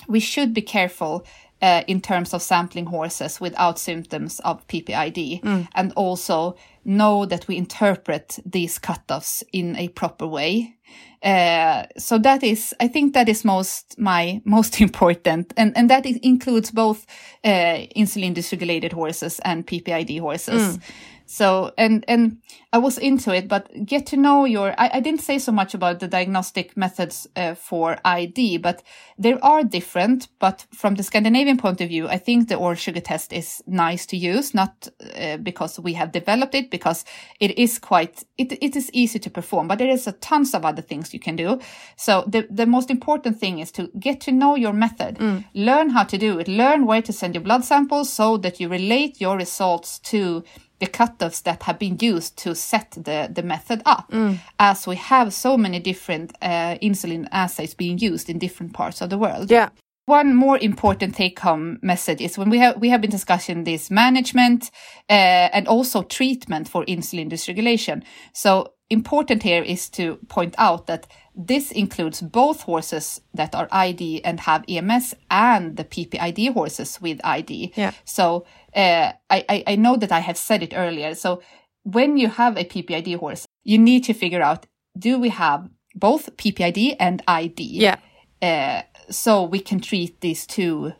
we 0.08 0.20
should 0.20 0.54
be 0.54 0.62
careful 0.62 1.24
uh, 1.62 1.82
in 1.86 2.00
terms 2.00 2.34
of 2.34 2.42
sampling 2.42 2.86
horses 2.86 3.40
without 3.40 3.78
symptoms 3.78 4.40
of 4.40 4.66
PPID 4.68 5.40
and 5.74 5.92
also 5.96 6.56
know 6.84 7.26
that 7.26 7.48
we 7.48 7.56
interpret 7.56 8.38
these 8.44 8.78
cutoffs 8.78 9.42
in 9.52 9.76
a 9.76 9.88
proper 9.88 10.26
way. 10.26 10.76
Uh, 11.22 11.86
so 11.98 12.18
that 12.18 12.44
is, 12.44 12.74
I 12.78 12.88
think 12.88 13.14
that 13.14 13.28
is 13.28 13.44
most, 13.44 13.98
my 13.98 14.40
most 14.44 14.80
important. 14.80 15.52
And, 15.56 15.76
and 15.76 15.90
that 15.90 16.06
includes 16.06 16.70
both, 16.70 17.06
uh, 17.44 17.86
insulin 17.96 18.34
dysregulated 18.34 18.92
horses 18.92 19.40
and 19.44 19.66
PPID 19.66 20.20
horses. 20.20 20.78
So, 21.26 21.72
and, 21.76 22.04
and 22.06 22.38
I 22.72 22.78
was 22.78 22.98
into 22.98 23.34
it, 23.34 23.48
but 23.48 23.68
get 23.84 24.06
to 24.06 24.16
know 24.16 24.44
your, 24.44 24.74
I, 24.78 24.90
I 24.94 25.00
didn't 25.00 25.22
say 25.22 25.38
so 25.38 25.50
much 25.50 25.74
about 25.74 25.98
the 25.98 26.06
diagnostic 26.06 26.76
methods 26.76 27.26
uh, 27.34 27.54
for 27.54 27.98
ID, 28.04 28.58
but 28.58 28.84
there 29.18 29.44
are 29.44 29.64
different, 29.64 30.28
but 30.38 30.66
from 30.72 30.94
the 30.94 31.02
Scandinavian 31.02 31.56
point 31.56 31.80
of 31.80 31.88
view, 31.88 32.06
I 32.06 32.18
think 32.18 32.48
the 32.48 32.54
oral 32.54 32.76
sugar 32.76 33.00
test 33.00 33.32
is 33.32 33.60
nice 33.66 34.06
to 34.06 34.16
use, 34.16 34.54
not 34.54 34.88
uh, 35.18 35.38
because 35.38 35.80
we 35.80 35.94
have 35.94 36.12
developed 36.12 36.54
it, 36.54 36.70
because 36.70 37.04
it 37.40 37.58
is 37.58 37.80
quite, 37.80 38.22
it, 38.38 38.52
it 38.62 38.76
is 38.76 38.88
easy 38.92 39.18
to 39.18 39.30
perform, 39.30 39.66
but 39.66 39.78
there 39.78 39.90
is 39.90 40.06
a 40.06 40.12
tons 40.12 40.54
of 40.54 40.64
other 40.64 40.82
things 40.82 41.12
you 41.12 41.20
can 41.20 41.34
do. 41.34 41.58
So 41.96 42.22
the, 42.28 42.46
the 42.48 42.66
most 42.66 42.88
important 42.88 43.40
thing 43.40 43.58
is 43.58 43.72
to 43.72 43.90
get 43.98 44.20
to 44.22 44.32
know 44.32 44.54
your 44.54 44.72
method, 44.72 45.18
learn 45.54 45.90
how 45.90 46.04
to 46.04 46.16
do 46.16 46.38
it, 46.38 46.46
learn 46.46 46.86
where 46.86 47.02
to 47.02 47.12
send 47.12 47.34
your 47.34 47.42
blood 47.42 47.64
samples 47.64 48.12
so 48.12 48.36
that 48.38 48.60
you 48.60 48.68
relate 48.68 49.20
your 49.20 49.36
results 49.36 49.98
to 50.00 50.44
the 50.78 50.86
cutoffs 50.86 51.42
that 51.42 51.62
have 51.64 51.78
been 51.78 51.96
used 52.00 52.36
to 52.38 52.54
set 52.54 52.90
the, 52.92 53.30
the 53.32 53.42
method 53.42 53.82
up, 53.86 54.12
as 54.58 54.86
we 54.86 54.96
have 54.96 55.32
so 55.32 55.56
many 55.56 55.78
different 55.80 56.32
uh, 56.42 56.76
insulin 56.82 57.26
assays 57.32 57.74
being 57.74 57.98
used 57.98 58.28
in 58.28 58.38
different 58.38 58.72
parts 58.72 59.00
of 59.00 59.10
the 59.10 59.18
world. 59.18 59.50
Yeah. 59.50 59.70
One 60.06 60.36
more 60.36 60.56
important 60.56 61.16
take-home 61.16 61.80
message 61.82 62.20
is 62.20 62.38
when 62.38 62.48
we 62.48 62.58
have 62.58 62.80
we 62.80 62.90
have 62.90 63.00
been 63.00 63.10
discussing 63.10 63.64
this 63.64 63.90
management 63.90 64.70
uh, 65.10 65.48
and 65.52 65.66
also 65.66 66.02
treatment 66.02 66.68
for 66.68 66.84
insulin 66.84 67.28
dysregulation. 67.28 68.04
So 68.32 68.74
important 68.88 69.42
here 69.42 69.64
is 69.64 69.88
to 69.90 70.16
point 70.28 70.54
out 70.58 70.86
that 70.86 71.08
this 71.34 71.72
includes 71.72 72.22
both 72.22 72.62
horses 72.62 73.20
that 73.34 73.54
are 73.54 73.68
ID 73.72 74.24
and 74.24 74.40
have 74.40 74.64
EMS 74.68 75.14
and 75.28 75.76
the 75.76 75.84
PPID 75.84 76.52
horses 76.52 77.00
with 77.00 77.20
ID. 77.24 77.72
Yeah. 77.76 77.90
So 78.04 78.46
uh, 78.76 79.12
I, 79.30 79.44
I, 79.48 79.64
I 79.68 79.76
know 79.76 79.96
that 79.96 80.12
I 80.12 80.20
have 80.20 80.36
said 80.36 80.62
it 80.62 80.74
earlier. 80.76 81.14
So 81.14 81.42
when 81.82 82.16
you 82.16 82.28
have 82.28 82.56
a 82.56 82.64
PPID 82.64 83.16
horse, 83.16 83.46
you 83.64 83.78
need 83.78 84.04
to 84.04 84.12
figure 84.12 84.42
out 84.42 84.66
do 84.98 85.18
we 85.18 85.30
have 85.30 85.68
both 85.94 86.36
PPID 86.36 86.96
and 87.00 87.22
ID? 87.26 87.62
Yeah. 87.62 87.96
Uh, 88.42 88.82
so 89.10 89.42
we 89.42 89.60
can 89.60 89.80
treat 89.80 90.20
these 90.20 90.46
two 90.46 90.92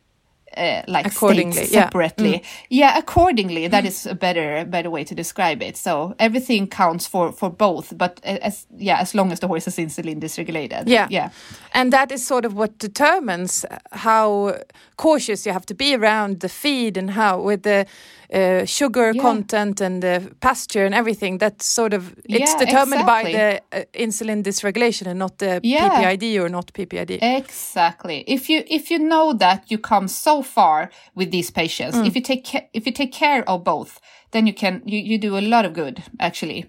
uh, 0.57 0.83
like 0.89 1.07
Accordingly, 1.07 1.53
states 1.53 1.73
yeah. 1.73 1.81
Mm. 1.81 1.85
separately. 1.85 2.43
Yeah. 2.71 2.99
accordingly. 2.99 3.69
That 3.69 3.85
is 3.85 4.07
a 4.07 4.15
better 4.15 4.65
better 4.65 4.91
way 4.91 5.05
to 5.05 5.15
describe 5.15 5.63
it. 5.63 5.77
So 5.77 6.15
everything 6.19 6.67
counts 6.69 7.07
for 7.07 7.33
for 7.33 7.51
both, 7.51 7.97
but 7.97 8.21
as 8.25 8.67
yeah, 8.77 9.01
as 9.01 9.15
long 9.15 9.33
as 9.33 9.41
the 9.41 9.49
horse 9.49 9.67
is 9.69 9.77
insulin 9.77 10.21
dysregulated. 10.21 10.85
Yeah. 10.87 11.07
yeah, 11.11 11.31
And 11.73 11.93
that 11.93 12.13
is 12.13 12.27
sort 12.27 12.45
of 12.45 12.55
what 12.55 12.79
determines 12.79 13.65
how 13.93 14.59
cautious 14.97 15.47
you 15.47 15.53
have 15.53 15.67
to 15.67 15.75
be 15.75 15.95
around 15.95 16.41
the 16.41 16.49
feed 16.49 16.97
and 16.97 17.11
how 17.11 17.41
with 17.41 17.63
the 17.63 17.87
uh, 18.33 18.65
sugar 18.65 19.13
Yeah. 19.15 19.23
content 19.23 19.81
and 19.81 20.03
the 20.03 20.35
pasture 20.41 20.85
and 20.87 20.95
everything. 20.95 21.39
That's 21.39 21.67
sort 21.67 21.95
of 21.95 22.15
it's 22.29 22.55
Yeah, 22.55 22.59
determined 22.59 23.07
by 23.07 23.23
the 23.33 23.61
uh, 23.73 23.85
insulin 23.93 24.43
dysregulation 24.43 25.07
and 25.07 25.19
not 25.19 25.39
the 25.39 25.61
Yeah. 25.63 25.91
PPID 25.91 26.39
or 26.41 26.49
not 26.49 26.73
PPID. 26.73 27.19
Exactly. 27.23 28.25
If 28.27 28.49
you 28.51 28.63
if 28.67 28.91
you 28.91 28.99
know 28.99 29.33
that 29.39 29.71
you 29.71 29.79
come 29.79 30.09
so 30.09 30.43
far 30.43 30.91
with 31.15 31.31
these 31.31 31.51
patients, 31.51 31.97
if 32.05 32.15
you 32.15 32.23
take 32.23 32.69
if 32.73 32.87
you 32.87 32.93
take 32.93 33.13
care 33.13 33.43
of 33.49 33.65
both, 33.65 34.01
then 34.31 34.47
you 34.47 34.55
can 34.55 34.83
you, 34.87 34.99
you 34.99 35.19
do 35.19 35.39
a 35.39 35.41
lot 35.41 35.65
of 35.65 35.73
good 35.73 36.03
actually. 36.19 36.65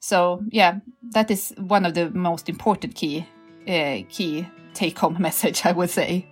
So 0.00 0.42
yeah, 0.50 0.80
that 1.12 1.30
is 1.30 1.52
one 1.58 1.86
of 1.86 1.94
the 1.94 2.10
most 2.10 2.48
important 2.48 2.94
key 2.94 3.26
uh, 3.68 3.98
key 4.08 4.46
take 4.74 4.98
home 4.98 5.16
message 5.22 5.66
I 5.66 5.72
would 5.72 5.90
say. 5.90 6.26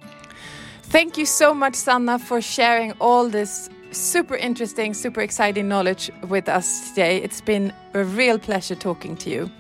Thank 0.93 1.17
you 1.17 1.25
so 1.27 1.55
much, 1.55 1.75
Sanna, 1.75 2.19
for 2.19 2.41
sharing 2.43 2.93
all 3.01 3.29
this 3.31 3.71
super 3.93 4.37
interesting, 4.37 4.95
super 4.95 5.21
exciting 5.21 5.69
knowledge 5.69 6.11
with 6.29 6.49
us 6.49 6.89
today. 6.91 7.23
It's 7.23 7.41
been 7.41 7.73
a 7.95 8.05
real 8.05 8.39
pleasure 8.39 8.75
talking 8.75 9.17
to 9.19 9.31
you. 9.31 9.51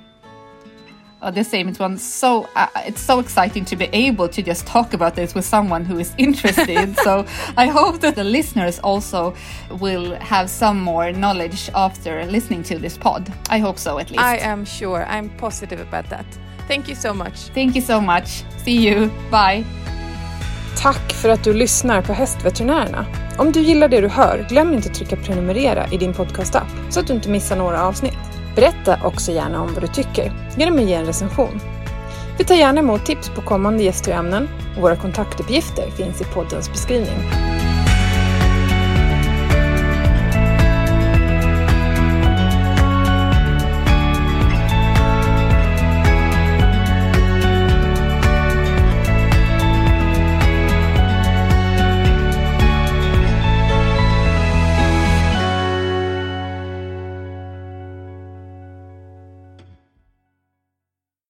Uh, 1.23 1.31
the 1.31 1.45
same. 1.45 1.69
It's 1.69 1.79
one 1.79 1.99
so 1.99 2.49
uh, 2.57 2.67
it's 2.85 3.01
so 3.01 3.21
exciting 3.21 3.65
to 3.67 3.77
be 3.77 3.89
able 3.93 4.29
to 4.29 4.43
just 4.43 4.67
talk 4.67 4.93
about 4.93 5.15
this 5.15 5.37
with 5.37 5.45
someone 5.45 5.85
who 5.85 6.01
is 6.01 6.13
interested. 6.19 6.97
so 7.05 7.25
I 7.57 7.69
hope 7.69 8.01
that 8.01 8.17
the 8.17 8.25
listeners 8.25 8.81
also 8.81 9.35
will 9.79 10.17
have 10.17 10.51
some 10.51 10.81
more 10.81 11.13
knowledge 11.13 11.71
after 11.75 12.27
listening 12.27 12.65
to 12.65 12.79
this 12.79 12.99
pod. 12.99 13.33
I 13.51 13.59
hope 13.59 13.79
so 13.79 13.99
at 13.99 14.11
least. 14.11 14.23
I 14.23 14.39
am 14.39 14.65
sure. 14.65 15.05
I'm 15.05 15.31
positive 15.37 15.79
about 15.79 16.09
that. 16.11 16.27
Thank 16.67 16.89
you 16.89 16.97
so 16.97 17.15
much. 17.15 17.51
Thank 17.55 17.77
you 17.77 17.83
so 17.83 18.01
much. 18.01 18.45
See 18.65 18.89
you. 18.89 19.09
Bye. 19.31 19.65
Tack 20.77 21.13
för 21.13 21.29
att 21.29 21.45
du 21.45 21.55
lyssnar 21.55 22.03
på 22.03 22.13
Hästveterinärerna. 22.13 23.07
Om 23.37 23.53
du 23.53 23.61
gillar 23.61 23.89
det 23.89 24.01
du 24.01 24.09
hör, 24.09 24.47
glöm 24.49 24.75
inte 24.75 24.89
att 24.89 24.95
trycka 24.95 25.17
prenumerera 25.17 25.87
i 25.93 25.97
din 25.97 26.15
podcastapp 26.15 26.69
så 26.91 27.01
att 27.01 27.07
du 27.07 27.13
inte 27.13 27.29
missar 27.29 27.57
några 27.57 27.87
avsnitt. 27.87 28.19
Berätta 28.57 28.99
också 29.05 29.33
gärna 29.33 29.63
om 29.63 29.75
vad 29.75 29.83
du 29.83 29.87
tycker 29.87 30.33
genom 30.57 30.79
att 30.79 30.85
ge 30.85 30.95
en 30.95 31.07
recension. 31.07 31.61
Vi 32.39 32.45
tar 32.45 32.55
gärna 32.55 32.81
emot 32.81 33.07
tips 33.07 33.29
på 33.29 33.41
kommande 33.41 33.83
gäster 33.83 34.13
och 34.13 34.19
ämnen 34.19 34.49
och 34.77 34.83
våra 34.83 34.97
kontaktuppgifter 34.97 35.91
finns 35.91 36.21
i 36.21 36.25
poddens 36.25 36.73
beskrivning. 36.73 37.52